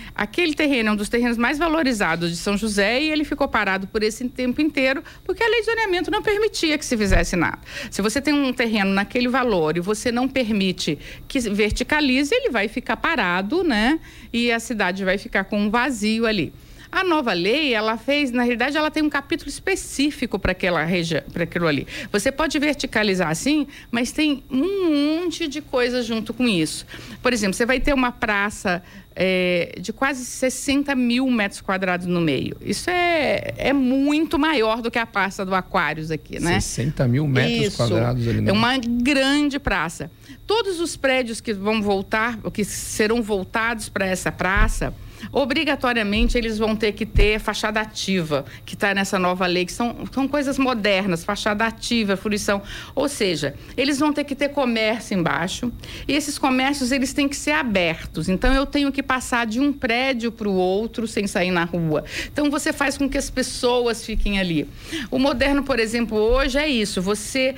Aquele 0.53 0.69
terreno 0.69 0.91
é 0.91 0.93
um 0.93 0.97
dos 0.97 1.09
terrenos 1.09 1.39
mais 1.39 1.59
valorizados 1.59 2.31
de 2.31 2.37
São 2.37 2.59
José 2.59 3.01
e 3.01 3.11
ele 3.11 3.25
ficou 3.25 3.49
parado 3.49 3.87
por 3.87 4.03
esse 4.03 4.29
tempo 4.29 4.61
inteiro 4.61 5.03
porque 5.25 5.43
a 5.43 5.49
lei 5.49 5.61
de 5.61 5.67
zoneamento 5.67 6.11
não 6.11 6.23
permitia 6.23 6.77
que 6.77 6.85
se 6.85 6.95
fizesse 6.95 7.37
nada. 7.37 7.59
Se 7.91 8.03
você 8.03 8.21
tem 8.21 8.35
um 8.35 8.53
terreno 8.53 8.91
naquele 8.93 9.29
valor 9.29 9.79
e 9.79 9.81
você 9.81 10.13
não 10.13 10.29
permite 10.29 10.99
que 11.27 11.41
verticalize, 11.41 12.35
ele 12.35 12.51
vai 12.51 12.69
ficar 12.69 12.99
parado, 12.99 13.65
né? 13.65 13.99
E 14.31 14.53
a 14.53 14.61
cidade 14.61 15.05
vai 15.05 15.17
ficar 15.17 15.45
com 15.45 15.59
um 15.59 15.71
vazio 15.71 16.27
ali. 16.27 16.53
A 16.93 17.03
nova 17.03 17.33
lei, 17.33 17.73
ela 17.73 17.97
fez, 17.97 18.31
na 18.31 18.43
realidade, 18.43 18.77
ela 18.77 18.91
tem 18.91 19.03
um 19.03 19.09
capítulo 19.09 19.49
específico 19.49 20.39
para 20.39 20.53
aquela 20.53 20.85
região, 20.85 21.23
para 21.33 21.45
aquilo 21.45 21.67
ali. 21.67 21.87
Você 22.13 22.31
pode 22.31 22.59
verticalizar 22.59 23.31
assim, 23.31 23.67
mas 23.91 24.13
tem 24.13 24.45
um 24.51 25.23
monte 25.23 25.49
de 25.49 25.63
coisa 25.63 26.03
junto 26.03 26.35
com 26.35 26.47
isso. 26.47 26.87
Por 27.23 27.33
exemplo, 27.33 27.55
você 27.55 27.65
vai 27.65 27.81
ter 27.81 27.95
uma 27.95 28.13
praça 28.13 28.83
é, 29.17 29.75
de 29.81 29.91
quase 29.91 30.23
60 30.23 30.95
mil 30.95 31.31
metros 31.31 31.63
quadrados 31.63 32.07
no 32.07 32.21
meio. 32.21 32.59
Isso 32.61 32.91
é, 32.91 33.55
é 33.57 33.73
muito 33.73 34.39
maior 34.39 34.83
do 34.83 34.91
que 34.91 34.99
a 34.99 35.07
praça 35.07 35.47
do 35.47 35.55
Aquários 35.55 36.11
aqui, 36.11 36.39
né? 36.39 36.61
60 36.61 37.09
mil 37.09 37.27
metros 37.27 37.69
Isso. 37.69 37.77
quadrados 37.79 38.29
ali 38.29 38.43
no 38.43 38.51
É 38.51 38.53
uma 38.53 38.77
grande 38.77 39.59
praça. 39.59 40.11
Todos 40.47 40.79
os 40.79 40.95
prédios 40.95 41.41
que 41.41 41.55
vão 41.55 41.81
voltar, 41.81 42.39
que 42.53 42.65
serão 42.65 43.23
voltados 43.23 43.89
para 43.89 44.07
essa 44.07 44.31
praça, 44.31 44.93
obrigatoriamente 45.31 46.37
eles 46.37 46.59
vão 46.59 46.75
ter 46.75 46.93
que 46.93 47.07
ter 47.07 47.39
fachada 47.39 47.81
ativa, 47.81 48.45
que 48.65 48.75
está 48.75 48.95
nessa 48.95 49.19
nova 49.19 49.47
lei, 49.47 49.65
que 49.65 49.73
são, 49.73 49.97
são 50.13 50.27
coisas 50.27 50.59
modernas, 50.59 51.25
fachada 51.25 51.65
ativa, 51.65 52.17
fruição. 52.17 52.63
Ou 52.95 53.09
seja, 53.09 53.55
eles 53.77 53.99
vão 53.99 54.13
ter 54.13 54.25
que 54.25 54.35
ter 54.35 54.49
comércio 54.49 55.19
embaixo, 55.19 55.73
e 56.09 56.15
esses 56.15 56.39
comércios 56.39 56.93
eles 56.93 57.13
têm 57.13 57.29
que 57.29 57.37
ser 57.37 57.53
abertos. 57.53 58.29
Então 58.29 58.53
eu 58.53 58.67
tenho 58.67 58.91
que 58.91 59.03
passar 59.03 59.47
de 59.47 59.61
um 59.61 59.73
prédio 59.73 60.33
para 60.33 60.49
o 60.49 60.55
outro 60.55 61.07
sem 61.07 61.27
sair 61.27 61.51
na 61.51 61.65
rua. 61.65 62.05
Então 62.33 62.51
você 62.51 62.73
faz 62.73 62.97
com 62.97 63.09
que 63.09 63.19
as 63.19 63.31
pessoas 63.31 64.05
fiquem 64.05 64.39
ali. 64.39 64.69
O 65.11 65.19
moderno, 65.19 65.63
por 65.63 65.79
exemplo, 65.79 66.17
hoje 66.17 66.59
é 66.59 66.69
isso, 66.69 67.01
você 67.01 67.55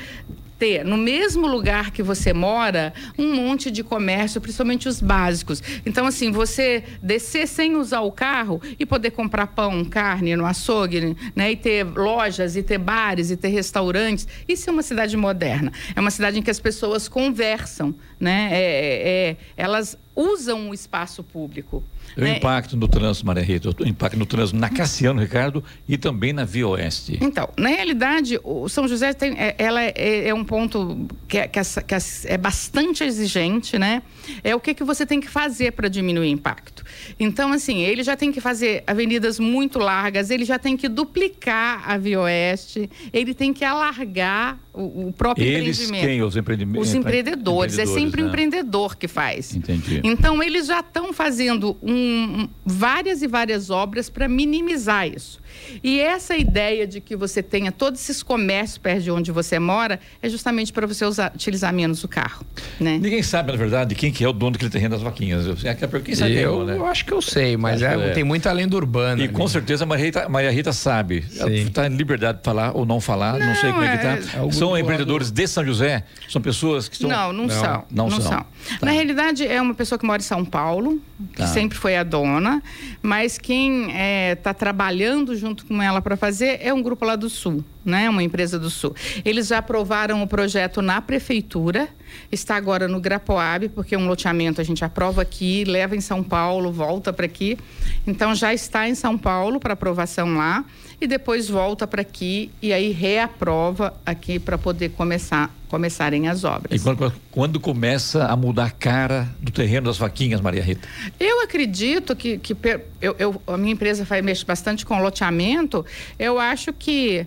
ter 0.65 0.83
no 0.83 0.97
mesmo 0.97 1.47
lugar 1.47 1.91
que 1.91 2.03
você 2.03 2.33
mora 2.33 2.95
um 3.19 3.35
monte 3.35 3.71
de 3.71 3.85
comércio, 3.85 4.41
principalmente 4.41 4.89
os 4.89 4.99
básicos. 4.99 5.63
Então, 5.85 6.07
assim, 6.07 6.31
você 6.31 6.83
descer 7.03 7.47
sem 7.47 7.77
usar 7.77 8.01
o 8.01 8.11
carro 8.11 8.63
e 8.79 8.87
poder 8.87 9.11
comprar 9.11 9.49
pão, 9.49 9.85
carne 9.85 10.35
no 10.35 10.47
açougue, 10.47 11.15
né? 11.37 11.53
E 11.53 11.57
ter 11.57 11.85
lojas, 11.85 12.57
e 12.57 12.63
ter 12.63 12.79
bares, 12.79 13.31
e 13.31 13.37
ter 13.37 13.49
restaurantes. 13.49 14.27
Isso 14.49 14.71
é 14.71 14.73
uma 14.73 14.83
cidade 14.83 15.15
moderna. 15.19 15.71
É 15.95 16.01
uma 16.01 16.11
cidade 16.11 16.39
em 16.39 16.43
que 16.43 16.51
as 16.51 16.61
pessoas 16.61 17.09
conversam, 17.09 17.95
né? 18.19 18.49
É, 18.51 18.57
é, 18.57 19.31
é 19.31 19.37
elas 19.59 19.99
usam 20.17 20.71
o 20.71 20.75
espaço 20.75 21.23
público. 21.23 21.85
O 22.17 22.21
né? 22.21 22.37
impacto 22.37 22.77
no 22.77 22.87
trânsito, 22.89 23.27
Maria 23.27 23.43
Rita, 23.43 23.71
o 23.71 23.87
impacto 23.87 24.17
no 24.19 24.27
trânsito 24.27 24.59
na 24.59 24.69
Cassiano 24.69 25.21
Ricardo 25.21 25.65
e 25.89 25.97
também 25.97 26.33
na 26.33 26.45
Via 26.45 26.69
Oeste. 26.69 27.19
Então, 27.21 27.49
na 27.57 27.69
realidade, 27.69 28.39
o 28.43 28.69
São 28.69 28.87
José 28.87 29.13
tem, 29.13 29.35
é, 29.39 29.55
ela 29.59 29.83
é, 29.83 30.29
é 30.29 30.35
um 30.35 30.45
ponto 30.45 31.09
que, 31.27 31.39
é, 31.39 31.49
que, 31.49 31.59
é, 31.59 31.63
que 31.65 31.95
é 32.27 32.39
bastante 32.39 33.03
exigente, 33.03 33.79
né? 33.79 34.03
É 34.43 34.55
o 34.55 34.61
que, 34.61 34.75
que 34.75 34.85
você 34.85 35.05
tem 35.05 35.21
que 35.21 35.29
fazer 35.29 35.73
para 35.73 35.89
diminuir 35.89 36.29
o 36.29 36.31
impacto. 36.31 36.85
Então, 37.19 37.53
assim, 37.53 37.83
ele 37.83 38.03
já 38.03 38.17
tem 38.17 38.31
que 38.31 38.41
fazer 38.41 38.85
avenidas 38.87 39.39
muito 39.39 39.79
largas, 39.79 40.31
ele 40.31 40.45
já 40.45 40.59
tem 40.59 40.77
que 40.77 40.89
duplicar 40.89 41.83
a 41.89 41.97
Via 41.97 42.21
Oeste, 42.21 42.89
ele 43.13 43.35
tem 43.35 43.53
que 43.53 43.65
alargar 43.65 44.59
o, 44.75 45.13
próprio 45.13 45.47
Eles, 45.47 45.79
empreendimento. 45.79 46.07
quem? 46.07 46.23
Os 46.23 46.37
empreendimentos? 46.37 46.89
Os 46.89 46.95
empreendedores. 46.95 47.79
É 47.79 47.87
sempre 47.87 48.21
o 48.21 48.25
né? 48.25 48.31
empreendedor 48.31 48.97
que 48.97 49.07
faz. 49.07 49.55
Entendi. 49.55 50.01
Então, 50.03 50.43
eles 50.43 50.67
já 50.67 50.81
estão 50.81 51.13
fazendo 51.13 51.77
um, 51.83 52.49
várias 52.65 53.23
e 53.23 53.27
várias 53.27 53.71
obras 53.71 54.11
para 54.11 54.29
minimizar 54.29 55.07
isso. 55.07 55.41
E 55.83 56.01
essa 56.01 56.37
ideia 56.37 56.87
de 56.87 57.01
que 57.01 57.17
você 57.17 57.43
tenha 57.43 57.71
todos 57.71 58.01
esses 58.01 58.23
comércios 58.23 58.79
perto 58.79 59.03
de 59.03 59.11
onde 59.11 59.31
você 59.31 59.59
mora 59.59 60.01
é 60.23 60.29
justamente 60.29 60.73
para 60.73 60.87
você 60.87 61.05
usar, 61.05 61.33
utilizar 61.35 61.73
menos 61.73 62.03
o 62.05 62.09
carro. 62.09 62.45
Né? 62.81 62.99
Ninguém 62.99 63.23
sabe, 63.23 63.53
na 63.53 63.59
verdade, 63.59 63.95
quem 63.95 64.13
que 64.13 64.25
é 64.25 64.29
o 64.29 64.33
dono 64.33 64.53
daquele 64.53 64.71
terreno 64.71 64.95
das 64.95 65.03
vaquinhas. 65.03 65.47
Eu, 65.47 65.55
quem 66.03 66.15
sabe 66.15 66.33
eu, 66.35 66.53
quem 66.53 66.63
é, 66.63 66.65
né? 66.67 66.77
eu 66.77 66.87
acho 66.87 67.05
que 67.05 67.13
eu 67.13 67.23
sei, 67.23 67.57
mas 67.57 67.83
é, 67.83 67.97
que 67.97 68.03
é. 68.03 68.11
tem 68.11 68.25
muita 68.25 68.51
lenda 68.53 68.77
urbana. 68.77 69.21
E 69.21 69.25
ali. 69.25 69.33
com 69.33 69.47
certeza 69.47 69.85
a 69.85 69.87
Maria 69.87 70.05
Rita, 70.05 70.29
Maria 70.29 70.51
Rita 70.51 70.73
sabe. 70.73 71.25
Ela 71.39 71.51
está 71.53 71.87
em 71.87 71.97
liberdade 71.97 72.39
de 72.39 72.45
falar 72.45 72.77
ou 72.77 72.85
não 72.85 73.01
falar, 73.01 73.39
não, 73.39 73.47
Não, 73.47 73.55
sei 73.55 73.71
como 73.71 73.85
é 73.85 73.97
que 73.97 74.07
é- 74.07 74.19
está. 74.19 74.45
É 74.71 74.71
São 74.71 74.79
empreendedores 74.79 75.31
de 75.31 75.47
São 75.47 75.65
José? 75.65 76.05
São 76.29 76.41
pessoas 76.41 76.89
que 76.89 76.95
estão. 76.95 77.11
Não, 77.11 77.33
não, 77.33 77.49
são. 77.49 77.85
não 77.91 78.11
são. 78.11 78.31
Tá. 78.31 78.47
Na 78.83 78.91
realidade, 78.91 79.47
é 79.47 79.61
uma 79.61 79.75
pessoa 79.75 79.99
que 79.99 80.07
mora 80.07 80.21
em 80.21 80.25
São 80.25 80.45
Paulo, 80.45 81.01
que 81.33 81.39
Tá. 81.43 81.47
sempre 81.47 81.77
foi 81.79 81.97
a 81.97 82.03
dona, 82.03 82.63
mas 83.03 83.39
quem 83.39 83.91
está 84.33 84.55
trabalhando 84.55 85.37
junto 85.37 85.67
com 85.67 85.83
ela 85.83 86.01
para 86.01 86.17
fazer 86.17 86.59
é 86.63 86.73
um 86.73 86.83
grupo 86.83 87.05
lá 87.05 87.17
do 87.17 87.29
Sul, 87.29 87.65
né? 87.85 88.09
Uma 88.09 88.23
empresa 88.23 88.59
do 88.59 88.71
Sul. 88.71 88.95
Eles 89.25 89.49
já 89.49 89.59
aprovaram 89.59 90.23
o 90.23 90.27
projeto 90.27 90.81
na 90.83 91.01
prefeitura, 91.01 91.89
está 92.31 92.57
agora 92.57 92.87
no 92.89 93.01
Grapoab, 93.01 93.69
porque 93.71 93.97
um 93.97 94.07
loteamento 94.07 94.61
a 94.61 94.65
gente 94.65 94.85
aprova 94.85 95.23
aqui, 95.23 95.65
leva 95.65 95.97
em 95.97 96.01
São 96.01 96.23
Paulo, 96.23 96.73
volta 96.73 97.13
para 97.13 97.27
aqui. 97.27 97.59
Então 98.07 98.35
já 98.35 98.53
está 98.55 98.89
em 98.89 98.95
São 98.95 99.17
Paulo 99.19 99.59
para 99.61 99.75
aprovação 99.75 100.35
lá 100.37 100.65
e 101.01 101.07
depois 101.07 101.49
volta 101.49 101.87
para 101.87 102.03
aqui 102.03 102.51
e 102.63 102.73
aí 102.73 102.93
reaprova 102.93 103.95
aqui 104.05 104.39
para 104.39 104.57
poder 104.59 104.91
começar 104.91 105.55
começarem 105.69 106.29
as 106.29 106.45
obras. 106.45 106.81
E 106.81 106.85
quando, 106.85 107.13
quando 107.33 107.59
começa 107.59 108.27
a 108.27 108.37
mudar 108.37 108.67
a 108.67 108.71
cara 108.71 109.29
do 109.41 109.51
terreno 109.51 109.87
das 109.87 109.99
vaquinhas, 109.99 110.41
Maria 110.41 110.63
Rita? 110.63 110.87
Eu 111.19 111.43
acredito 111.43 112.15
que, 112.15 112.39
que 112.39 112.57
eu, 113.01 113.17
eu- 113.19 113.43
a 113.45 113.57
minha 113.57 113.73
empresa 113.73 114.07
faz, 114.07 114.25
mexe 114.25 114.45
bastante 114.45 114.87
com 114.87 115.03
loteamento. 115.03 115.85
Eu 116.17 116.39
acho 116.39 116.73
que 116.73 117.27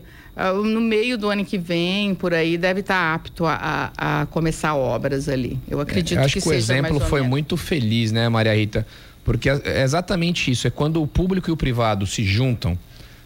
no 0.64 0.80
meio 0.82 1.18
do 1.18 1.30
ano 1.30 1.44
que 1.44 1.58
vem, 1.58 2.14
por 2.14 2.34
aí, 2.34 2.58
deve 2.58 2.82
estar 2.82 3.14
apto 3.16 3.46
a, 3.46 3.92
a- 3.98 4.22
a 4.22 4.26
começar 4.28 4.76
obras 4.76 5.28
ali. 5.28 5.60
Eu 5.68 5.80
acredito 5.80 6.18
Eu 6.20 6.24
acho 6.26 6.36
que, 6.36 6.42
que, 6.42 6.50
o 6.50 6.54
exemplo 6.54 7.00
foi 7.00 7.22
menos. 7.22 7.30
muito 7.32 7.58
feliz, 7.58 8.12
né, 8.12 8.30
Maria 8.30 8.56
Rita? 8.56 8.86
Porque 9.24 9.50
é 9.50 9.62
é 9.66 9.84
exatamente 9.84 10.52
isso. 10.52 10.68
É 10.68 10.70
quando 10.70 11.02
o 11.02 11.08
público 11.08 11.50
e 11.50 11.54
o 11.54 11.58
privado 11.58 12.06
se 12.06 12.24
juntam 12.24 12.78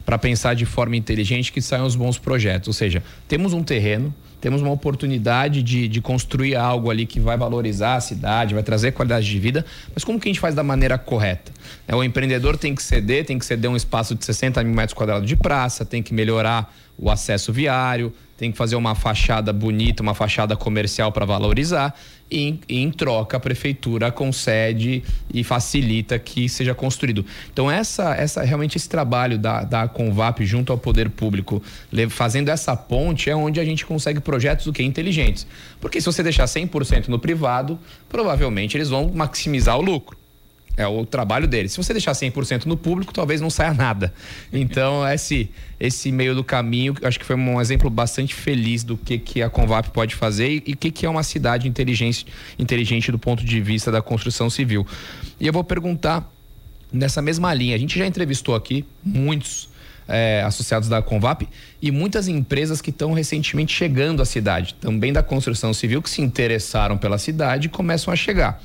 para 0.05 0.17
pensar 0.17 0.55
de 0.55 0.65
forma 0.65 0.95
inteligente 0.95 1.51
que 1.51 1.61
saem 1.61 1.83
os 1.83 1.95
bons 1.95 2.17
projetos. 2.17 2.67
Ou 2.69 2.73
seja, 2.73 3.03
temos 3.27 3.53
um 3.53 3.61
terreno, 3.63 4.13
temos 4.41 4.61
uma 4.61 4.71
oportunidade 4.71 5.61
de, 5.61 5.87
de 5.87 6.01
construir 6.01 6.55
algo 6.55 6.89
ali 6.89 7.05
que 7.05 7.19
vai 7.19 7.37
valorizar 7.37 7.95
a 7.95 8.01
cidade, 8.01 8.55
vai 8.55 8.63
trazer 8.63 8.91
qualidade 8.91 9.27
de 9.27 9.39
vida, 9.39 9.63
mas 9.93 10.03
como 10.03 10.19
que 10.19 10.27
a 10.27 10.31
gente 10.31 10.39
faz 10.39 10.55
da 10.55 10.63
maneira 10.63 10.97
correta? 10.97 11.51
É, 11.87 11.95
o 11.95 12.03
empreendedor 12.03 12.57
tem 12.57 12.73
que 12.73 12.81
ceder, 12.81 13.23
tem 13.23 13.37
que 13.37 13.45
ceder 13.45 13.69
um 13.69 13.75
espaço 13.75 14.15
de 14.15 14.25
60 14.25 14.63
mil 14.63 14.73
metros 14.73 14.95
quadrados 14.95 15.27
de 15.27 15.35
praça, 15.35 15.85
tem 15.85 16.01
que 16.01 16.13
melhorar 16.13 16.73
o 16.97 17.09
acesso 17.09 17.53
viário, 17.53 18.11
tem 18.35 18.51
que 18.51 18.57
fazer 18.57 18.75
uma 18.75 18.95
fachada 18.95 19.53
bonita, 19.53 20.01
uma 20.01 20.15
fachada 20.15 20.55
comercial 20.55 21.11
para 21.11 21.25
valorizar. 21.25 21.95
E 22.31 22.59
em, 22.69 22.89
troca, 22.89 23.35
a 23.35 23.39
prefeitura 23.39 24.09
concede 24.11 25.03
e 25.33 25.43
facilita 25.43 26.17
que 26.17 26.47
seja 26.47 26.73
construído. 26.73 27.25
Então, 27.51 27.69
essa, 27.69 28.15
essa 28.15 28.41
realmente 28.41 28.77
esse 28.77 28.87
trabalho 28.87 29.37
da, 29.37 29.63
da 29.63 29.87
Convap 29.87 30.45
junto 30.45 30.71
ao 30.71 30.77
poder 30.77 31.09
público, 31.09 31.61
fazendo 32.09 32.49
essa 32.49 32.75
ponte, 32.75 33.29
é 33.29 33.35
onde 33.35 33.59
a 33.59 33.65
gente 33.65 33.85
consegue 33.85 34.21
projetos 34.21 34.65
o 34.67 34.71
que 34.71 34.81
inteligentes. 34.81 35.45
Porque 35.79 35.99
se 35.99 36.05
você 36.05 36.23
deixar 36.23 36.45
100% 36.45 37.09
no 37.09 37.19
privado, 37.19 37.77
provavelmente 38.07 38.77
eles 38.77 38.89
vão 38.89 39.11
maximizar 39.13 39.77
o 39.77 39.81
lucro. 39.81 40.20
É 40.77 40.87
o 40.87 41.05
trabalho 41.05 41.47
deles. 41.47 41.73
Se 41.73 41.77
você 41.77 41.93
deixar 41.93 42.13
100% 42.13 42.65
no 42.65 42.77
público, 42.77 43.13
talvez 43.13 43.41
não 43.41 43.49
saia 43.49 43.73
nada. 43.73 44.13
Então, 44.53 45.05
esse, 45.11 45.49
esse 45.79 46.11
meio 46.11 46.33
do 46.33 46.43
caminho, 46.43 46.95
acho 47.03 47.19
que 47.19 47.25
foi 47.25 47.35
um 47.35 47.59
exemplo 47.59 47.89
bastante 47.89 48.33
feliz 48.33 48.83
do 48.83 48.95
que, 48.95 49.17
que 49.17 49.41
a 49.41 49.49
Convap 49.49 49.89
pode 49.89 50.15
fazer 50.15 50.63
e 50.65 50.73
o 50.73 50.77
que, 50.77 50.89
que 50.89 51.05
é 51.05 51.09
uma 51.09 51.23
cidade 51.23 51.67
inteligente, 51.67 52.25
inteligente 52.57 53.11
do 53.11 53.19
ponto 53.19 53.43
de 53.43 53.59
vista 53.59 53.91
da 53.91 54.01
construção 54.01 54.49
civil. 54.49 54.87
E 55.39 55.45
eu 55.45 55.53
vou 55.53 55.63
perguntar 55.63 56.31
nessa 56.91 57.21
mesma 57.21 57.53
linha. 57.53 57.75
A 57.75 57.79
gente 57.79 57.97
já 57.97 58.05
entrevistou 58.05 58.55
aqui 58.55 58.85
muitos 59.03 59.69
é, 60.07 60.43
associados 60.45 60.89
da 60.89 61.01
Convap 61.01 61.47
e 61.81 61.91
muitas 61.91 62.27
empresas 62.27 62.81
que 62.81 62.89
estão 62.89 63.13
recentemente 63.13 63.73
chegando 63.73 64.21
à 64.21 64.25
cidade, 64.25 64.75
também 64.75 65.13
da 65.13 65.23
construção 65.23 65.73
civil, 65.73 66.01
que 66.01 66.09
se 66.09 66.21
interessaram 66.21 66.97
pela 66.97 67.17
cidade 67.17 67.67
e 67.67 67.69
começam 67.69 68.13
a 68.13 68.15
chegar. 68.15 68.61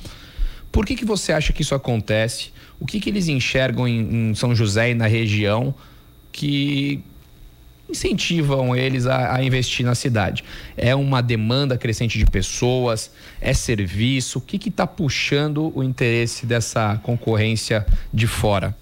Por 0.71 0.85
que, 0.85 0.95
que 0.95 1.05
você 1.05 1.31
acha 1.31 1.53
que 1.53 1.61
isso 1.61 1.75
acontece? 1.75 2.51
O 2.79 2.85
que, 2.85 2.99
que 2.99 3.09
eles 3.09 3.27
enxergam 3.27 3.87
em, 3.87 4.29
em 4.29 4.35
São 4.35 4.55
José 4.55 4.91
e 4.91 4.93
na 4.93 5.07
região 5.07 5.73
que 6.31 7.03
incentivam 7.89 8.75
eles 8.75 9.05
a, 9.05 9.35
a 9.35 9.43
investir 9.43 9.85
na 9.85 9.95
cidade? 9.95 10.43
É 10.75 10.93
uma 10.95 11.21
demanda 11.21 11.77
crescente 11.77 12.17
de 12.17 12.25
pessoas? 12.25 13.11
É 13.41 13.53
serviço? 13.53 14.39
O 14.39 14.41
que 14.41 14.69
está 14.69 14.85
puxando 14.85 15.71
o 15.75 15.83
interesse 15.83 16.45
dessa 16.45 16.99
concorrência 17.03 17.85
de 18.13 18.27
fora? 18.27 18.75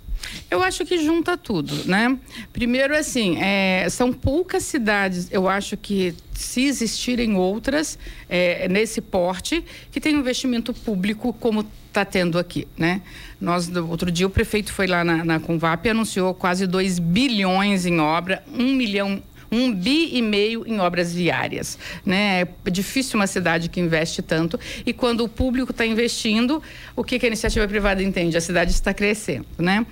Eu 0.50 0.62
acho 0.62 0.86
que 0.86 0.98
junta 1.04 1.38
tudo, 1.38 1.86
né? 1.86 2.18
Primeiro, 2.54 2.96
assim, 2.96 3.38
é, 3.40 3.88
são 3.90 4.14
poucas 4.14 4.64
cidades, 4.64 5.28
eu 5.32 5.48
acho 5.48 5.76
que 5.78 6.14
se 6.34 6.66
existirem 6.66 7.36
outras 7.36 7.98
é, 8.30 8.68
nesse 8.68 9.02
porte, 9.02 9.64
que 9.92 10.02
tem 10.02 10.16
investimento 10.16 10.74
público 10.74 11.34
como 11.34 11.66
está 11.88 12.04
tendo 12.04 12.38
aqui, 12.38 12.68
né? 12.78 13.02
Nós, 13.40 13.74
outro 13.76 14.12
dia, 14.12 14.28
o 14.28 14.30
prefeito 14.30 14.74
foi 14.74 14.88
lá 14.88 15.04
na, 15.04 15.24
na 15.24 15.40
Convap 15.40 15.86
e 15.86 15.90
anunciou 15.90 16.34
quase 16.34 16.68
2 16.68 17.00
bilhões 17.00 17.86
em 17.86 18.00
obra, 18.00 18.44
um 18.54 18.74
milhão 18.74 19.22
um 19.52 19.74
bi 19.74 20.10
e 20.16 20.22
meio 20.22 20.66
em 20.68 20.80
obras 20.80 21.14
viárias. 21.14 21.78
Né? 22.06 22.42
É 22.66 22.70
difícil 22.70 23.20
uma 23.20 23.28
cidade 23.28 23.70
que 23.70 23.80
investe 23.80 24.22
tanto. 24.22 24.60
E 24.86 24.94
quando 24.94 25.24
o 25.24 25.30
público 25.30 25.72
está 25.72 25.86
investindo, 25.86 26.62
o 26.96 27.04
que, 27.04 27.18
que 27.20 27.26
a 27.26 27.28
iniciativa 27.28 27.68
privada 27.68 28.04
entende? 28.04 28.36
A 28.36 28.42
cidade 28.42 28.72
está 28.72 28.94
crescendo. 28.94 29.46
Né? 29.58 29.86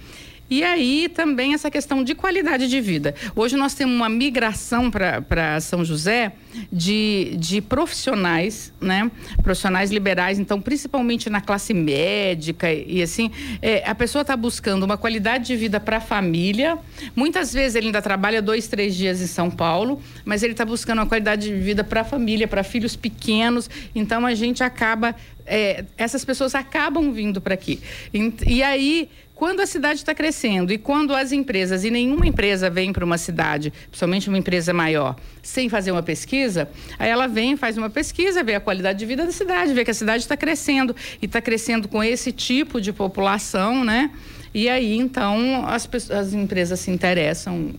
E 0.53 0.63
aí 0.63 1.09
também 1.09 1.55
essa 1.55 1.71
questão 1.71 2.03
de 2.03 2.13
qualidade 2.13 2.67
de 2.67 2.79
vida. 2.79 3.15
Hoje 3.35 3.57
nós 3.57 3.73
temos 3.73 3.95
uma 3.95 4.07
migração 4.07 4.91
para 4.91 5.59
São 5.59 5.83
José 5.83 6.33
de, 6.71 7.35
de 7.39 7.59
profissionais, 7.59 8.71
né? 8.79 9.09
Profissionais 9.41 9.89
liberais, 9.89 10.37
então, 10.37 10.61
principalmente 10.61 11.27
na 11.27 11.41
classe 11.41 11.73
médica 11.73 12.71
e 12.71 13.01
assim, 13.01 13.31
é, 13.63 13.81
a 13.83 13.95
pessoa 13.95 14.21
está 14.21 14.37
buscando 14.37 14.83
uma 14.83 14.95
qualidade 14.95 15.47
de 15.47 15.55
vida 15.55 15.79
para 15.79 15.97
a 15.97 15.99
família. 15.99 16.77
Muitas 17.15 17.51
vezes 17.51 17.73
ele 17.73 17.87
ainda 17.87 17.99
trabalha 17.99 18.39
dois, 18.39 18.67
três 18.67 18.93
dias 18.93 19.21
em 19.21 19.27
São 19.27 19.49
Paulo, 19.49 19.99
mas 20.23 20.43
ele 20.43 20.53
está 20.53 20.63
buscando 20.63 20.99
uma 20.99 21.07
qualidade 21.07 21.47
de 21.47 21.55
vida 21.55 21.83
para 21.83 22.01
a 22.01 22.03
família, 22.03 22.47
para 22.47 22.61
filhos 22.61 22.95
pequenos. 22.95 23.67
Então 23.95 24.23
a 24.23 24.35
gente 24.35 24.63
acaba. 24.63 25.15
É, 25.45 25.83
essas 25.97 26.23
pessoas 26.23 26.55
acabam 26.55 27.11
vindo 27.11 27.41
para 27.41 27.55
aqui. 27.55 27.81
E, 28.13 28.33
e 28.47 28.63
aí 28.63 29.09
quando 29.43 29.59
a 29.59 29.65
cidade 29.65 29.99
está 29.99 30.15
crescendo 30.15 30.71
e 30.71 30.77
quando 30.77 31.13
as 31.13 31.33
empresas, 31.33 31.83
e 31.83 31.91
nenhuma 31.91 32.25
empresa 32.25 32.69
vem 32.69 32.93
para 32.93 33.03
uma 33.03 33.17
cidade, 33.17 33.73
principalmente 33.89 34.29
uma 34.29 34.37
empresa 34.37 34.73
maior, 34.73 35.17
sem 35.41 35.67
fazer 35.67 35.91
uma 35.91 36.01
pesquisa, 36.01 36.69
aí 36.97 37.09
ela 37.09 37.27
vem, 37.27 37.57
faz 37.57 37.77
uma 37.77 37.89
pesquisa, 37.89 38.41
vê 38.41 38.55
a 38.55 38.61
qualidade 38.61 38.99
de 38.99 39.05
vida 39.05 39.25
da 39.25 39.33
cidade, 39.33 39.73
vê 39.73 39.83
que 39.83 39.91
a 39.91 39.93
cidade 39.93 40.23
está 40.23 40.37
crescendo 40.37 40.95
e 41.21 41.25
está 41.25 41.41
crescendo 41.41 41.89
com 41.89 42.01
esse 42.01 42.31
tipo 42.31 42.79
de 42.79 42.93
população, 42.93 43.83
né? 43.83 44.11
E 44.53 44.69
aí, 44.69 44.95
então, 44.95 45.65
as, 45.67 45.89
as 46.09 46.31
empresas 46.31 46.79
se 46.79 46.89
interessam 46.89 47.73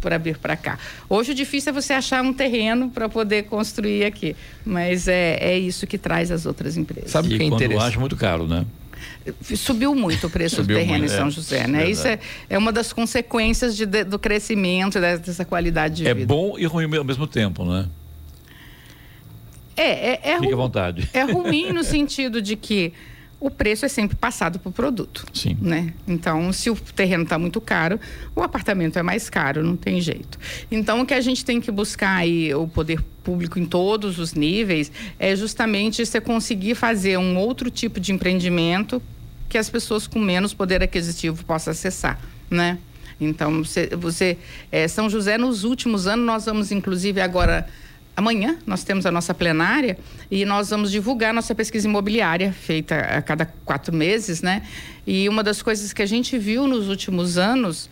para 0.00 0.16
vir 0.16 0.38
para 0.38 0.56
cá. 0.56 0.78
Hoje 1.06 1.32
o 1.32 1.34
difícil 1.34 1.68
é 1.68 1.72
você 1.74 1.92
achar 1.92 2.24
um 2.24 2.32
terreno 2.32 2.88
para 2.88 3.10
poder 3.10 3.42
construir 3.42 4.06
aqui, 4.06 4.34
mas 4.64 5.06
é, 5.06 5.36
é 5.38 5.58
isso 5.58 5.86
que 5.86 5.98
traz 5.98 6.30
as 6.30 6.46
outras 6.46 6.78
empresas. 6.78 7.10
Sabe 7.10 7.34
e 7.34 7.36
que 7.36 7.44
é 7.44 7.48
quando 7.50 7.78
acha 7.78 8.00
muito 8.00 8.16
caro, 8.16 8.46
né? 8.46 8.64
Subiu 9.56 9.94
muito 9.94 10.26
o 10.26 10.30
preço 10.30 10.56
subiu 10.56 10.76
do 10.76 10.80
terreno 10.80 10.98
muito, 10.98 11.12
em 11.12 11.16
São 11.16 11.28
é, 11.28 11.30
José, 11.30 11.66
né? 11.66 11.88
Isso 11.88 12.06
é, 12.06 12.18
é 12.48 12.58
uma 12.58 12.72
das 12.72 12.92
consequências 12.92 13.76
de, 13.76 13.86
de, 13.86 14.04
do 14.04 14.18
crescimento 14.18 15.00
dessa 15.00 15.44
qualidade 15.44 15.96
de 15.96 16.06
é 16.06 16.14
vida. 16.14 16.24
É 16.24 16.26
bom 16.26 16.58
e 16.58 16.64
ruim 16.66 16.96
ao 16.96 17.04
mesmo 17.04 17.26
tempo, 17.26 17.64
né? 17.64 17.88
É, 19.76 20.10
é, 20.10 20.20
é 20.32 20.38
Fique 20.38 20.52
à 20.52 20.56
vontade. 20.56 21.08
É 21.12 21.22
ruim 21.22 21.72
no 21.72 21.82
sentido 21.82 22.42
de 22.42 22.54
que 22.56 22.92
o 23.40 23.50
preço 23.50 23.86
é 23.86 23.88
sempre 23.88 24.14
passado 24.14 24.58
para 24.58 24.68
o 24.68 24.72
produto. 24.72 25.24
Sim. 25.32 25.56
Né? 25.60 25.94
Então, 26.06 26.52
se 26.52 26.68
o 26.68 26.76
terreno 26.76 27.24
está 27.24 27.38
muito 27.38 27.58
caro, 27.60 27.98
o 28.36 28.42
apartamento 28.42 28.98
é 28.98 29.02
mais 29.02 29.30
caro, 29.30 29.64
não 29.64 29.76
tem 29.76 29.98
jeito. 30.00 30.38
Então, 30.70 31.00
o 31.00 31.06
que 31.06 31.14
a 31.14 31.20
gente 31.22 31.42
tem 31.42 31.58
que 31.58 31.70
buscar 31.70 32.16
aí, 32.16 32.54
o 32.54 32.68
poder 32.68 33.02
público 33.24 33.58
em 33.58 33.64
todos 33.64 34.18
os 34.18 34.34
níveis, 34.34 34.92
é 35.18 35.34
justamente 35.34 36.04
você 36.04 36.20
conseguir 36.20 36.74
fazer 36.74 37.18
um 37.18 37.38
outro 37.38 37.70
tipo 37.70 37.98
de 37.98 38.12
empreendimento 38.12 39.02
que 39.48 39.56
as 39.56 39.70
pessoas 39.70 40.06
com 40.06 40.18
menos 40.18 40.52
poder 40.52 40.82
aquisitivo 40.82 41.44
possam 41.44 41.72
acessar, 41.72 42.20
né? 42.48 42.78
Então, 43.18 43.62
você, 43.64 43.88
você 43.88 44.38
é, 44.70 44.86
São 44.86 45.10
José, 45.10 45.36
nos 45.36 45.64
últimos 45.64 46.06
anos, 46.06 46.24
nós 46.24 46.44
vamos, 46.46 46.72
inclusive, 46.72 47.20
agora 47.20 47.68
Amanhã 48.20 48.58
nós 48.66 48.84
temos 48.84 49.06
a 49.06 49.10
nossa 49.10 49.32
plenária 49.32 49.96
e 50.30 50.44
nós 50.44 50.68
vamos 50.68 50.90
divulgar 50.90 51.32
nossa 51.32 51.54
pesquisa 51.54 51.88
imobiliária, 51.88 52.52
feita 52.52 52.94
a 52.96 53.22
cada 53.22 53.46
quatro 53.64 53.96
meses, 53.96 54.42
né? 54.42 54.60
E 55.06 55.26
uma 55.26 55.42
das 55.42 55.62
coisas 55.62 55.90
que 55.94 56.02
a 56.02 56.06
gente 56.06 56.36
viu 56.36 56.66
nos 56.66 56.86
últimos 56.88 57.38
anos 57.38 57.88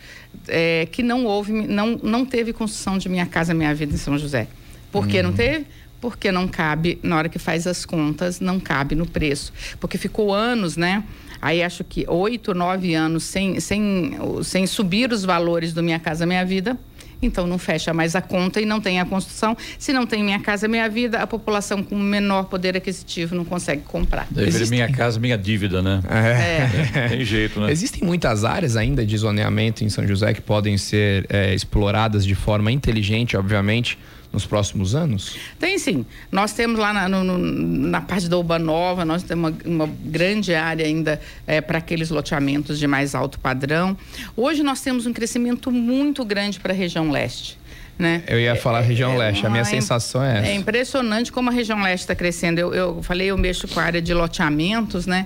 é 0.47 0.87
que 0.91 1.01
não 1.01 1.25
houve, 1.25 1.51
não, 1.51 1.99
não 2.03 2.23
teve 2.27 2.53
construção 2.53 2.99
de 2.99 3.09
Minha 3.09 3.25
Casa 3.25 3.55
Minha 3.55 3.73
Vida 3.73 3.95
em 3.95 3.97
São 3.97 4.19
José. 4.19 4.47
Por 4.91 5.07
que 5.07 5.19
não 5.23 5.33
teve? 5.33 5.65
Porque 5.99 6.31
não 6.31 6.47
cabe, 6.47 6.99
na 7.01 7.17
hora 7.17 7.27
que 7.27 7.39
faz 7.39 7.65
as 7.65 7.83
contas, 7.83 8.39
não 8.39 8.59
cabe 8.59 8.93
no 8.93 9.07
preço. 9.07 9.51
Porque 9.79 9.97
ficou 9.97 10.31
anos, 10.31 10.77
né? 10.77 11.03
Aí 11.41 11.63
acho 11.63 11.83
que 11.83 12.05
oito, 12.07 12.53
nove 12.53 12.93
anos 12.93 13.23
sem, 13.23 13.59
sem, 13.59 14.11
sem 14.43 14.67
subir 14.67 15.11
os 15.11 15.25
valores 15.25 15.73
do 15.73 15.81
Minha 15.81 15.97
Casa 15.97 16.23
Minha 16.23 16.45
Vida 16.45 16.77
então 17.21 17.45
não 17.45 17.57
fecha 17.57 17.93
mais 17.93 18.15
a 18.15 18.21
conta 18.21 18.61
e 18.61 18.65
não 18.65 18.79
tem 18.79 18.99
a 18.99 19.05
construção. 19.05 19.55
Se 19.77 19.91
não 19.93 20.05
tem 20.05 20.23
Minha 20.23 20.39
Casa 20.39 20.67
Minha 20.67 20.89
Vida, 20.89 21.19
a 21.19 21.27
população 21.27 21.83
com 21.83 21.95
menor 21.97 22.43
poder 22.45 22.75
aquisitivo 22.77 23.35
não 23.35 23.45
consegue 23.45 23.83
comprar. 23.83 24.27
Deve 24.29 24.65
Minha 24.69 24.91
Casa 24.91 25.19
Minha 25.19 25.37
Dívida, 25.37 25.81
né? 25.81 26.01
É. 26.09 26.99
é. 27.05 27.07
Tem 27.09 27.25
jeito, 27.25 27.59
né? 27.59 27.71
Existem 27.71 28.03
muitas 28.03 28.43
áreas 28.43 28.75
ainda 28.75 29.05
de 29.05 29.17
zoneamento 29.17 29.83
em 29.83 29.89
São 29.89 30.07
José 30.07 30.33
que 30.33 30.41
podem 30.41 30.77
ser 30.77 31.25
é, 31.29 31.53
exploradas 31.53 32.25
de 32.25 32.35
forma 32.35 32.71
inteligente, 32.71 33.35
obviamente 33.35 33.97
nos 34.31 34.45
próximos 34.45 34.95
anos? 34.95 35.35
Tem 35.59 35.77
sim. 35.77 36.05
Nós 36.31 36.53
temos 36.53 36.79
lá 36.79 36.93
na, 36.93 37.09
no, 37.09 37.37
na 37.37 38.01
parte 38.01 38.27
da 38.27 38.37
Uba 38.37 38.59
Nova, 38.59 39.03
nós 39.03 39.23
temos 39.23 39.51
uma, 39.51 39.85
uma 39.85 39.93
grande 40.05 40.53
área 40.53 40.85
ainda 40.85 41.19
é, 41.47 41.61
para 41.61 41.79
aqueles 41.79 42.09
loteamentos 42.09 42.77
de 42.77 42.87
mais 42.87 43.15
alto 43.15 43.39
padrão. 43.39 43.97
Hoje 44.35 44.63
nós 44.63 44.81
temos 44.81 45.05
um 45.05 45.13
crescimento 45.13 45.71
muito 45.71 46.23
grande 46.23 46.59
para 46.59 46.73
a 46.73 46.75
região 46.75 47.09
leste. 47.11 47.57
Né? 47.97 48.23
Eu 48.27 48.39
ia 48.39 48.55
falar 48.55 48.79
região 48.79 49.13
é, 49.13 49.17
leste, 49.17 49.45
a 49.45 49.49
minha 49.49 49.61
é, 49.61 49.65
sensação 49.65 50.23
é 50.23 50.39
essa. 50.39 50.47
É 50.47 50.53
impressionante 50.53 51.33
como 51.33 51.49
a 51.49 51.53
região 51.53 51.81
leste 51.81 52.03
está 52.03 52.15
crescendo. 52.15 52.59
Eu, 52.59 52.73
eu 52.73 53.03
falei, 53.03 53.27
eu 53.27 53.37
mexo 53.37 53.67
com 53.67 53.79
a 53.79 53.83
área 53.83 54.01
de 54.01 54.13
loteamentos, 54.13 55.05
né? 55.05 55.25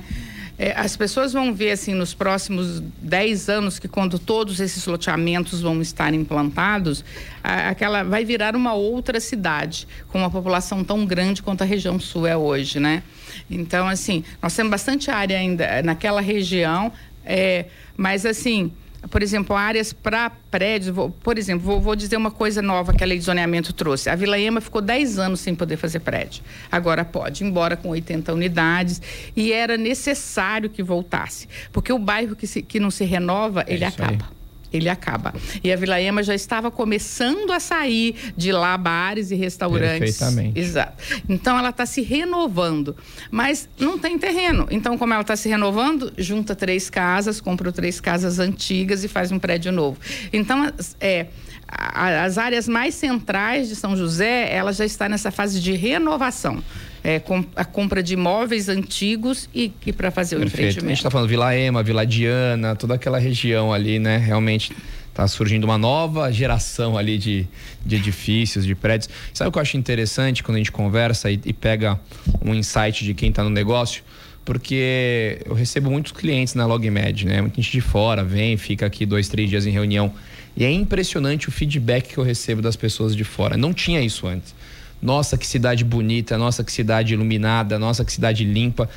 É, 0.58 0.72
as 0.80 0.96
pessoas 0.96 1.34
vão 1.34 1.54
ver 1.54 1.72
assim 1.72 1.96
nos 1.96 2.14
próximos 2.14 2.80
10 3.02 3.50
anos 3.50 3.80
que 3.80 3.88
quando 3.88 4.20
todos 4.20 4.60
esses 4.60 4.86
loteamentos 4.86 5.62
vão 5.62 5.82
estar 5.82 6.14
implantados, 6.14 7.04
a, 7.44 7.70
aquela 7.70 8.04
vai 8.04 8.24
virar 8.24 8.56
uma 8.56 8.74
outra 8.74 9.20
cidade 9.20 9.88
com 10.10 10.20
uma 10.20 10.30
população 10.30 10.84
tão 10.84 11.06
grande 11.06 11.42
quanto 11.42 11.64
a 11.64 11.66
região 11.66 12.00
sul 12.00 12.28
é 12.28 12.38
hoje, 12.38 12.80
né? 12.80 13.02
Então 13.50 13.88
assim, 13.88 14.24
nós 14.42 14.56
temos 14.56 14.70
bastante 14.70 15.10
área 15.10 15.38
ainda 15.38 15.82
naquela 15.82 16.22
região, 16.22 16.92
é, 17.26 17.66
mas 17.98 18.26
assim 18.26 18.72
por 19.10 19.22
exemplo, 19.22 19.56
áreas 19.56 19.94
para 19.94 20.30
prédios. 20.30 20.96
Vou, 20.96 21.10
por 21.10 21.38
exemplo, 21.38 21.66
vou, 21.66 21.82
vou, 21.82 21.96
dizer 21.96 22.18
uma 22.18 22.32
coisa 22.32 22.62
nova 22.62 22.94
que 22.94 23.04
a 23.04 23.08
lei 23.08 23.18
de 23.18 23.26
zoneamento 23.26 23.74
trouxe. 23.74 24.10
A 24.10 24.16
Vila 24.16 24.40
Ema 24.40 24.62
ficou 24.62 24.82
10 24.82 25.20
anos 25.20 25.40
sem 25.40 25.56
poder 25.56 25.78
fazer 25.78 26.00
prédio. 26.00 26.44
Agora 26.72 27.04
pode, 27.04 27.44
embora 27.44 27.76
com 27.76 27.90
80 27.90 28.34
unidades. 28.34 29.02
E 29.36 29.52
era 29.52 29.78
necessário 29.78 30.70
que 30.70 30.82
voltasse. 30.82 31.48
Porque 31.72 31.92
o 31.92 32.00
bairro 32.00 32.36
que, 32.36 32.48
se, 32.48 32.62
que 32.62 32.80
não 32.80 32.92
se 32.92 33.04
renova, 33.04 33.64
é 33.68 33.74
ele 33.74 33.86
acaba. 33.86 34.12
Aí 34.14 34.43
ele 34.74 34.90
acaba. 34.90 35.34
E 35.64 35.72
a 35.72 35.76
Vila 35.76 36.02
Ema 36.02 36.24
já 36.24 36.34
estava 36.34 36.72
começando 36.72 37.52
a 37.52 37.60
sair 37.60 38.34
de 38.36 38.52
lá 38.52 38.76
bares 38.78 39.32
e 39.32 39.36
restaurantes. 39.36 40.18
Perfeitamente. 40.18 40.60
Exato. 40.60 41.04
Então 41.30 41.58
ela 41.58 41.70
está 41.70 41.86
se 41.86 42.02
renovando, 42.02 42.96
mas 43.30 43.70
não 43.80 43.98
tem 44.00 44.18
terreno. 44.18 44.68
Então 44.72 44.98
como 44.98 45.14
ela 45.14 45.22
está 45.22 45.36
se 45.36 45.48
renovando, 45.48 46.12
junta 46.18 46.56
três 46.56 46.90
casas, 46.90 47.40
compra 47.40 47.72
três 47.72 48.02
casas 48.02 48.40
antigas 48.40 49.04
e 49.04 49.08
faz 49.08 49.32
um 49.32 49.40
prédio 49.40 49.72
novo. 49.72 50.00
Então 50.32 50.72
é 51.00 51.28
as 51.76 52.38
áreas 52.38 52.68
mais 52.68 52.94
centrais 52.94 53.68
de 53.68 53.76
São 53.76 53.96
José, 53.96 54.54
ela 54.54 54.72
já 54.72 54.86
está 54.86 55.10
nessa 55.10 55.32
fase 55.32 55.60
de 55.60 55.74
renovação 55.74 56.64
é, 57.04 57.20
com, 57.20 57.44
a 57.56 57.66
compra 57.66 58.02
de 58.02 58.14
imóveis 58.14 58.70
antigos 58.70 59.50
e, 59.54 59.72
e 59.86 59.92
para 59.92 60.10
fazer 60.10 60.38
o 60.38 60.40
Perfeito. 60.40 60.56
empreendimento. 60.56 60.86
A 60.86 60.90
gente 60.90 60.98
está 60.98 61.12
falando 61.12 61.28
Vila 61.28 61.56
Ema, 61.56 61.84
Vila 61.84 62.06
Diana, 62.06 62.76
toda 62.76 62.94
aquela 62.94 63.20
região 63.20 63.74
ali, 63.74 64.00
né? 64.00 64.18
Realmente 64.18 64.72
está 65.10 65.28
surgindo 65.28 65.66
uma 65.66 65.78
nova 65.78 66.32
geração 66.32 66.98
ali 66.98 67.18
de, 67.18 67.48
de 67.86 67.98
edifícios, 67.98 68.66
de 68.66 68.74
prédios. 68.74 69.10
Sabe 69.34 69.50
o 69.50 69.52
que 69.52 69.58
eu 69.58 69.62
acho 69.62 69.78
interessante 69.78 70.42
quando 70.42 70.56
a 70.56 70.58
gente 70.60 70.72
conversa 70.72 71.30
e, 71.30 71.40
e 71.46 71.54
pega 71.54 72.00
um 72.42 72.56
insight 72.56 73.04
de 73.04 73.14
quem 73.14 73.30
está 73.30 73.44
no 73.44 73.50
negócio? 73.50 74.04
Porque 74.46 75.40
eu 75.46 75.54
recebo 75.54 75.92
muitos 75.92 76.12
clientes 76.12 76.56
na 76.56 76.66
LogMed, 76.66 77.26
né? 77.26 77.42
Muita 77.42 77.62
gente 77.62 77.72
de 77.72 77.82
fora 77.82 78.24
vem, 78.24 78.58
fica 78.58 78.86
aqui 78.86 79.06
dois, 79.06 79.28
três 79.28 79.50
dias 79.50 79.66
em 79.66 79.72
reunião. 79.72 80.14
E 80.56 80.64
é 80.64 80.72
impressionante 80.72 81.50
o 81.50 81.52
feedback 81.52 82.14
que 82.14 82.18
eu 82.18 82.24
recebo 82.24 82.62
das 82.62 82.76
pessoas 82.76 83.16
de 83.16 83.24
fora. 83.24 83.56
Não 83.58 83.74
tinha 83.74 84.02
isso 84.02 84.28
antes. 84.28 84.54
Nossa, 85.04 85.38
que 85.38 85.46
cidade 85.46 85.84
bonita, 85.84 86.38
nossa, 86.38 86.64
que 86.64 86.72
cidade 86.72 87.14
iluminada, 87.14 87.78
nossa, 87.78 88.06
que 88.06 88.12
cidade 88.12 88.46
limpa. 88.46 88.90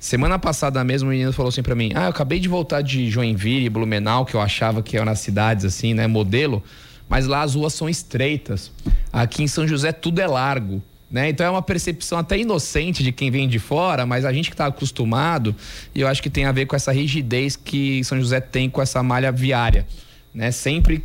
Semana 0.00 0.36
passada 0.36 0.82
mesmo, 0.82 1.08
o 1.08 1.12
menino 1.12 1.32
falou 1.32 1.50
assim 1.50 1.62
para 1.62 1.76
mim: 1.76 1.92
Ah, 1.94 2.04
eu 2.04 2.08
acabei 2.08 2.40
de 2.40 2.48
voltar 2.48 2.82
de 2.82 3.08
Joinville, 3.08 3.68
Blumenau, 3.68 4.26
que 4.26 4.34
eu 4.34 4.40
achava 4.40 4.82
que 4.82 4.96
eram 4.96 5.12
as 5.12 5.20
cidades 5.20 5.64
assim, 5.64 5.94
né, 5.94 6.08
modelo, 6.08 6.60
mas 7.08 7.28
lá 7.28 7.42
as 7.42 7.54
ruas 7.54 7.74
são 7.74 7.88
estreitas. 7.88 8.72
Aqui 9.12 9.44
em 9.44 9.46
São 9.46 9.66
José 9.66 9.92
tudo 9.92 10.20
é 10.20 10.26
largo. 10.26 10.82
Né? 11.08 11.28
Então 11.28 11.44
é 11.44 11.50
uma 11.50 11.60
percepção 11.60 12.18
até 12.18 12.38
inocente 12.38 13.04
de 13.04 13.12
quem 13.12 13.30
vem 13.30 13.46
de 13.46 13.58
fora, 13.58 14.06
mas 14.06 14.24
a 14.24 14.32
gente 14.32 14.48
que 14.48 14.54
está 14.54 14.64
acostumado, 14.64 15.54
e 15.94 16.00
eu 16.00 16.08
acho 16.08 16.22
que 16.22 16.30
tem 16.30 16.46
a 16.46 16.52
ver 16.52 16.64
com 16.64 16.74
essa 16.74 16.90
rigidez 16.90 17.54
que 17.54 18.02
São 18.02 18.18
José 18.18 18.40
tem 18.40 18.70
com 18.70 18.80
essa 18.80 19.02
malha 19.02 19.30
viária 19.30 19.86
né? 20.34 20.50
Sempre 20.50 21.04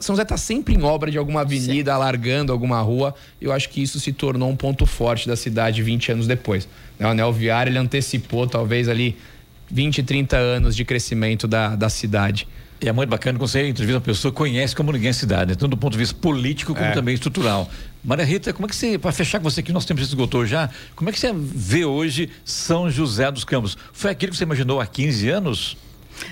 São 0.00 0.14
José 0.14 0.22
está 0.22 0.36
sempre 0.36 0.74
em 0.74 0.82
obra 0.82 1.10
de 1.10 1.18
alguma 1.18 1.40
avenida, 1.40 1.90
Sim. 1.90 1.96
alargando 1.96 2.52
alguma 2.52 2.80
rua. 2.80 3.14
Eu 3.40 3.52
acho 3.52 3.68
que 3.68 3.82
isso 3.82 3.98
se 3.98 4.12
tornou 4.12 4.48
um 4.48 4.56
ponto 4.56 4.86
forte 4.86 5.26
da 5.26 5.36
cidade 5.36 5.82
20 5.82 6.12
anos 6.12 6.26
depois. 6.26 6.68
Né? 6.98 7.06
O 7.06 7.10
anel 7.10 7.32
viário 7.32 7.70
ele 7.70 7.78
antecipou 7.78 8.46
talvez 8.46 8.88
ali 8.88 9.16
20, 9.70 10.02
30 10.02 10.36
anos 10.36 10.76
de 10.76 10.84
crescimento 10.84 11.48
da, 11.48 11.74
da 11.74 11.88
cidade. 11.88 12.46
E 12.80 12.88
é 12.88 12.92
muito 12.92 13.10
bacana 13.10 13.36
quando 13.36 13.48
você 13.48 13.66
entrevista 13.68 13.98
uma 13.98 14.04
pessoa 14.04 14.30
que 14.30 14.38
conhece 14.38 14.74
como 14.76 14.92
ninguém 14.92 15.10
a 15.10 15.12
cidade, 15.12 15.50
né? 15.50 15.56
tanto 15.56 15.70
do 15.70 15.76
ponto 15.76 15.92
de 15.92 15.98
vista 15.98 16.14
político 16.14 16.72
como 16.74 16.86
é. 16.86 16.92
também 16.92 17.12
estrutural. 17.12 17.68
Maria 18.04 18.24
Rita, 18.24 18.52
como 18.52 18.66
é 18.66 18.68
que 18.68 18.76
você, 18.76 18.96
para 18.96 19.10
fechar 19.10 19.40
com 19.40 19.50
você 19.50 19.58
aqui, 19.58 19.72
nosso 19.72 19.88
tempo 19.88 20.00
se 20.00 20.06
esgotou 20.06 20.46
já, 20.46 20.70
como 20.94 21.10
é 21.10 21.12
que 21.12 21.18
você 21.18 21.32
vê 21.34 21.84
hoje 21.84 22.30
São 22.44 22.88
José 22.88 23.28
dos 23.32 23.42
Campos? 23.42 23.76
Foi 23.92 24.12
aquilo 24.12 24.30
que 24.30 24.38
você 24.38 24.44
imaginou 24.44 24.80
há 24.80 24.86
15 24.86 25.28
anos? 25.28 25.76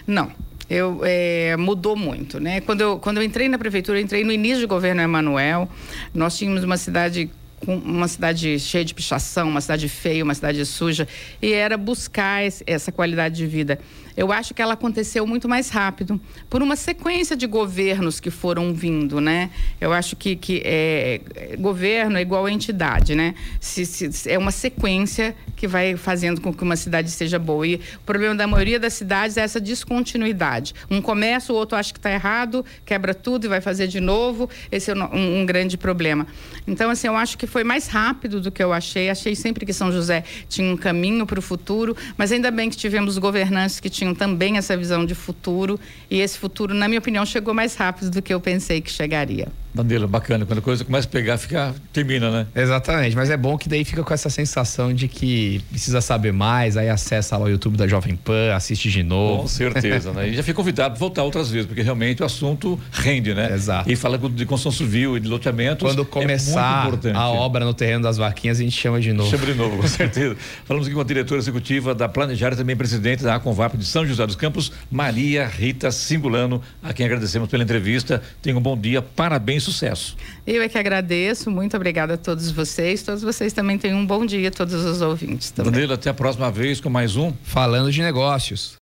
Não, 0.07 0.31
eu 0.69 1.01
é, 1.05 1.57
mudou 1.57 1.97
muito, 1.97 2.41
né? 2.41 2.61
Quando 2.61 2.81
eu, 2.81 2.99
quando 2.99 3.19
eu 3.19 3.23
entrei 3.23 3.49
na 3.49 3.59
prefeitura, 3.59 4.01
entrei 4.01 4.25
no 4.25 4.33
início 4.33 4.61
do 4.63 4.69
governo 4.69 5.01
Emanuel, 5.01 5.69
nós 6.13 6.37
tínhamos 6.37 6.65
uma 6.65 6.77
cidade 6.77 7.31
uma 7.67 8.09
cidade 8.09 8.59
cheia 8.59 8.85
de 8.85 8.95
pichação, 8.95 9.49
uma 9.49 9.61
cidade 9.61 9.89
feia, 9.89 10.23
uma 10.23 10.35
cidade 10.35 10.65
suja, 10.65 11.07
e 11.41 11.53
era 11.53 11.77
buscar 11.77 12.45
esse, 12.45 12.63
essa 12.67 12.93
qualidade 12.93 13.37
de 13.37 13.47
vida. 13.47 13.79
Eu 14.17 14.33
acho 14.33 14.55
que 14.55 14.63
ela 14.63 14.73
aconteceu 14.73 15.27
muito 15.27 15.47
mais 15.47 15.69
rápido, 15.69 16.19
por 16.49 16.63
uma 16.63 16.75
sequência 16.75 17.37
de 17.37 17.47
governos 17.47 18.19
que 18.19 18.31
foram 18.31 18.73
vindo, 18.73 19.21
né? 19.21 19.51
Eu 19.79 19.93
acho 19.93 20.17
que, 20.17 20.35
que 20.35 20.63
é, 20.65 21.21
governo 21.59 22.17
é 22.17 22.23
igual 22.23 22.47
a 22.47 22.51
entidade, 22.51 23.15
né? 23.15 23.35
Se, 23.61 23.85
se, 23.85 24.31
é 24.31 24.39
uma 24.39 24.51
sequência 24.51 25.37
que 25.55 25.69
vai 25.69 25.97
fazendo 25.97 26.41
com 26.41 26.53
que 26.53 26.63
uma 26.63 26.77
cidade 26.77 27.11
seja 27.11 27.39
boa. 27.39 27.67
E 27.67 27.75
o 27.75 28.01
problema 28.07 28.35
da 28.35 28.47
maioria 28.47 28.81
das 28.81 28.95
cidades 28.95 29.37
é 29.37 29.43
essa 29.43 29.61
descontinuidade. 29.61 30.75
Um 30.91 31.03
começa, 31.03 31.53
o 31.53 31.57
outro 31.57 31.77
acha 31.77 31.93
que 31.93 31.99
está 31.99 32.11
errado, 32.11 32.65
quebra 32.87 33.13
tudo 33.13 33.45
e 33.45 33.49
vai 33.49 33.61
fazer 33.61 33.87
de 33.87 34.01
novo. 34.01 34.49
Esse 34.73 34.91
é 34.91 34.95
um, 34.95 35.41
um 35.41 35.47
grande 35.47 35.77
problema. 35.77 36.27
Então, 36.67 36.89
assim, 36.89 37.07
eu 37.07 37.17
acho 37.17 37.37
que 37.37 37.47
foi 37.57 37.65
mais 37.65 37.87
rápido 37.87 38.39
do 38.39 38.51
que 38.51 38.63
eu 38.63 38.71
achei. 38.71 39.09
Achei 39.09 39.35
sempre 39.35 39.65
que 39.65 39.73
São 39.73 39.91
José 39.91 40.25
tinha 40.47 40.71
um 40.71 40.77
caminho 40.77 41.25
para 41.25 41.39
o 41.39 41.43
futuro, 41.43 41.97
mas 42.15 42.31
ainda 42.31 42.51
bem 42.51 42.69
que 42.69 42.77
tivemos 42.77 43.17
governantes 43.17 43.81
que 43.81 43.89
tinham 43.89 44.15
também 44.15 44.59
essa 44.59 44.77
visão 44.77 45.07
de 45.07 45.15
futuro 45.15 45.81
e 46.11 46.21
esse 46.21 46.37
futuro, 46.37 46.75
na 46.75 46.87
minha 46.87 46.99
opinião, 46.99 47.25
chegou 47.25 47.55
mais 47.55 47.75
rápido 47.75 48.11
do 48.11 48.21
que 48.21 48.35
eu 48.35 48.39
pensei 48.39 48.83
que 48.83 48.91
chegaria. 48.91 49.49
Bandeira, 49.77 50.07
bacana. 50.07 50.47
Quando 50.47 50.61
a 50.61 50.63
coisa 50.63 50.85
começa 50.85 51.07
a 51.07 51.11
pegar, 51.11 51.37
fica, 51.37 51.75
termina, 51.93 52.31
né? 52.31 52.47
Exatamente, 52.55 53.15
mas 53.15 53.29
é 53.29 53.37
bom 53.37 53.59
que 53.59 53.69
daí 53.69 53.85
fica 53.85 54.03
com 54.03 54.15
essa 54.15 54.31
sensação 54.31 54.95
de 54.95 55.07
que 55.07 55.61
precisa 55.69 56.01
saber 56.01 56.33
mais, 56.33 56.79
aí 56.79 56.89
acessa 56.89 57.37
lá 57.37 57.45
o 57.45 57.49
YouTube 57.49 57.77
da 57.77 57.87
Jovem 57.87 58.17
Pan, 58.17 58.55
assiste 58.55 58.91
de 58.91 59.03
novo. 59.03 59.43
Com 59.43 59.49
certeza, 59.49 60.13
né? 60.13 60.27
E 60.27 60.35
já 60.35 60.43
fica 60.43 60.55
convidado 60.55 60.95
para 60.95 60.99
voltar 60.99 61.23
outras 61.23 61.51
vezes, 61.51 61.67
porque 61.67 61.83
realmente 61.83 62.23
o 62.23 62.27
assunto 62.27 62.81
rende, 62.91 63.33
né? 63.33 63.53
Exato. 63.55 63.91
E 63.91 63.95
fala 63.95 64.19
de 64.19 64.47
construção 64.47 64.73
civil 64.73 65.17
e 65.17 65.21
de 65.21 65.29
loteamentos. 65.29 65.87
Quando 65.87 66.03
é 66.03 66.05
começar 66.05 66.91
é 67.05 67.13
a 67.13 67.29
obra 67.29 67.65
no 67.65 67.75
terreno 67.75 68.03
das 68.03 68.17
vaquinhas, 68.17 68.59
a 68.59 68.63
gente 68.63 68.77
chama 68.77 69.01
de 69.01 69.13
novo. 69.13 69.31
Chama 69.31 69.47
de 69.47 69.55
novo, 69.55 69.77
com 69.77 69.87
certeza. 69.87 70.37
Falamos 70.65 70.87
aqui 70.89 70.95
com 70.95 71.01
a 71.01 71.05
diretora 71.05 71.39
executiva 71.39 71.95
da 71.95 72.09
Planejária, 72.09 72.57
também 72.57 72.75
presidente 72.75 73.23
da 73.23 73.37
Aconvap 73.37 73.77
de 73.77 73.85
São 73.85 74.07
José 74.07 74.27
dos 74.27 74.37
Campos, 74.37 74.73
Maria 74.91 75.47
Rita 75.47 75.91
Singulano, 75.93 76.61
a 76.83 76.93
quem 76.93 77.07
agradecemos 77.07 77.49
pela 77.49 77.63
entrevista. 77.63 78.23
Tenha 78.43 78.57
um 78.57 78.61
bom 78.61 78.77
dia, 78.77 79.03
parabéns, 79.03 79.66
sucesso. 79.67 80.17
Eu 80.47 80.63
é 80.63 80.69
que 80.69 80.79
agradeço, 80.79 81.51
muito 81.51 81.77
obrigada 81.77 82.15
a 82.15 82.17
todos 82.17 82.51
vocês. 82.51 83.03
Todos 83.03 83.23
vocês 83.23 83.53
também 83.53 83.77
tenham 83.79 83.99
um 83.99 84.07
bom 84.07 84.25
dia, 84.25 84.51
todos 84.51 84.75
os 84.75 85.01
ouvintes 85.01 85.51
também. 85.51 85.73
Danilo, 85.73 85.93
até 85.93 86.09
a 86.09 86.15
próxima 86.15 86.51
vez 86.51 86.81
com 86.81 86.89
mais 86.89 87.17
um 87.17 87.33
Falando 87.43 87.93
de 87.93 88.01
Negócios. 88.01 88.75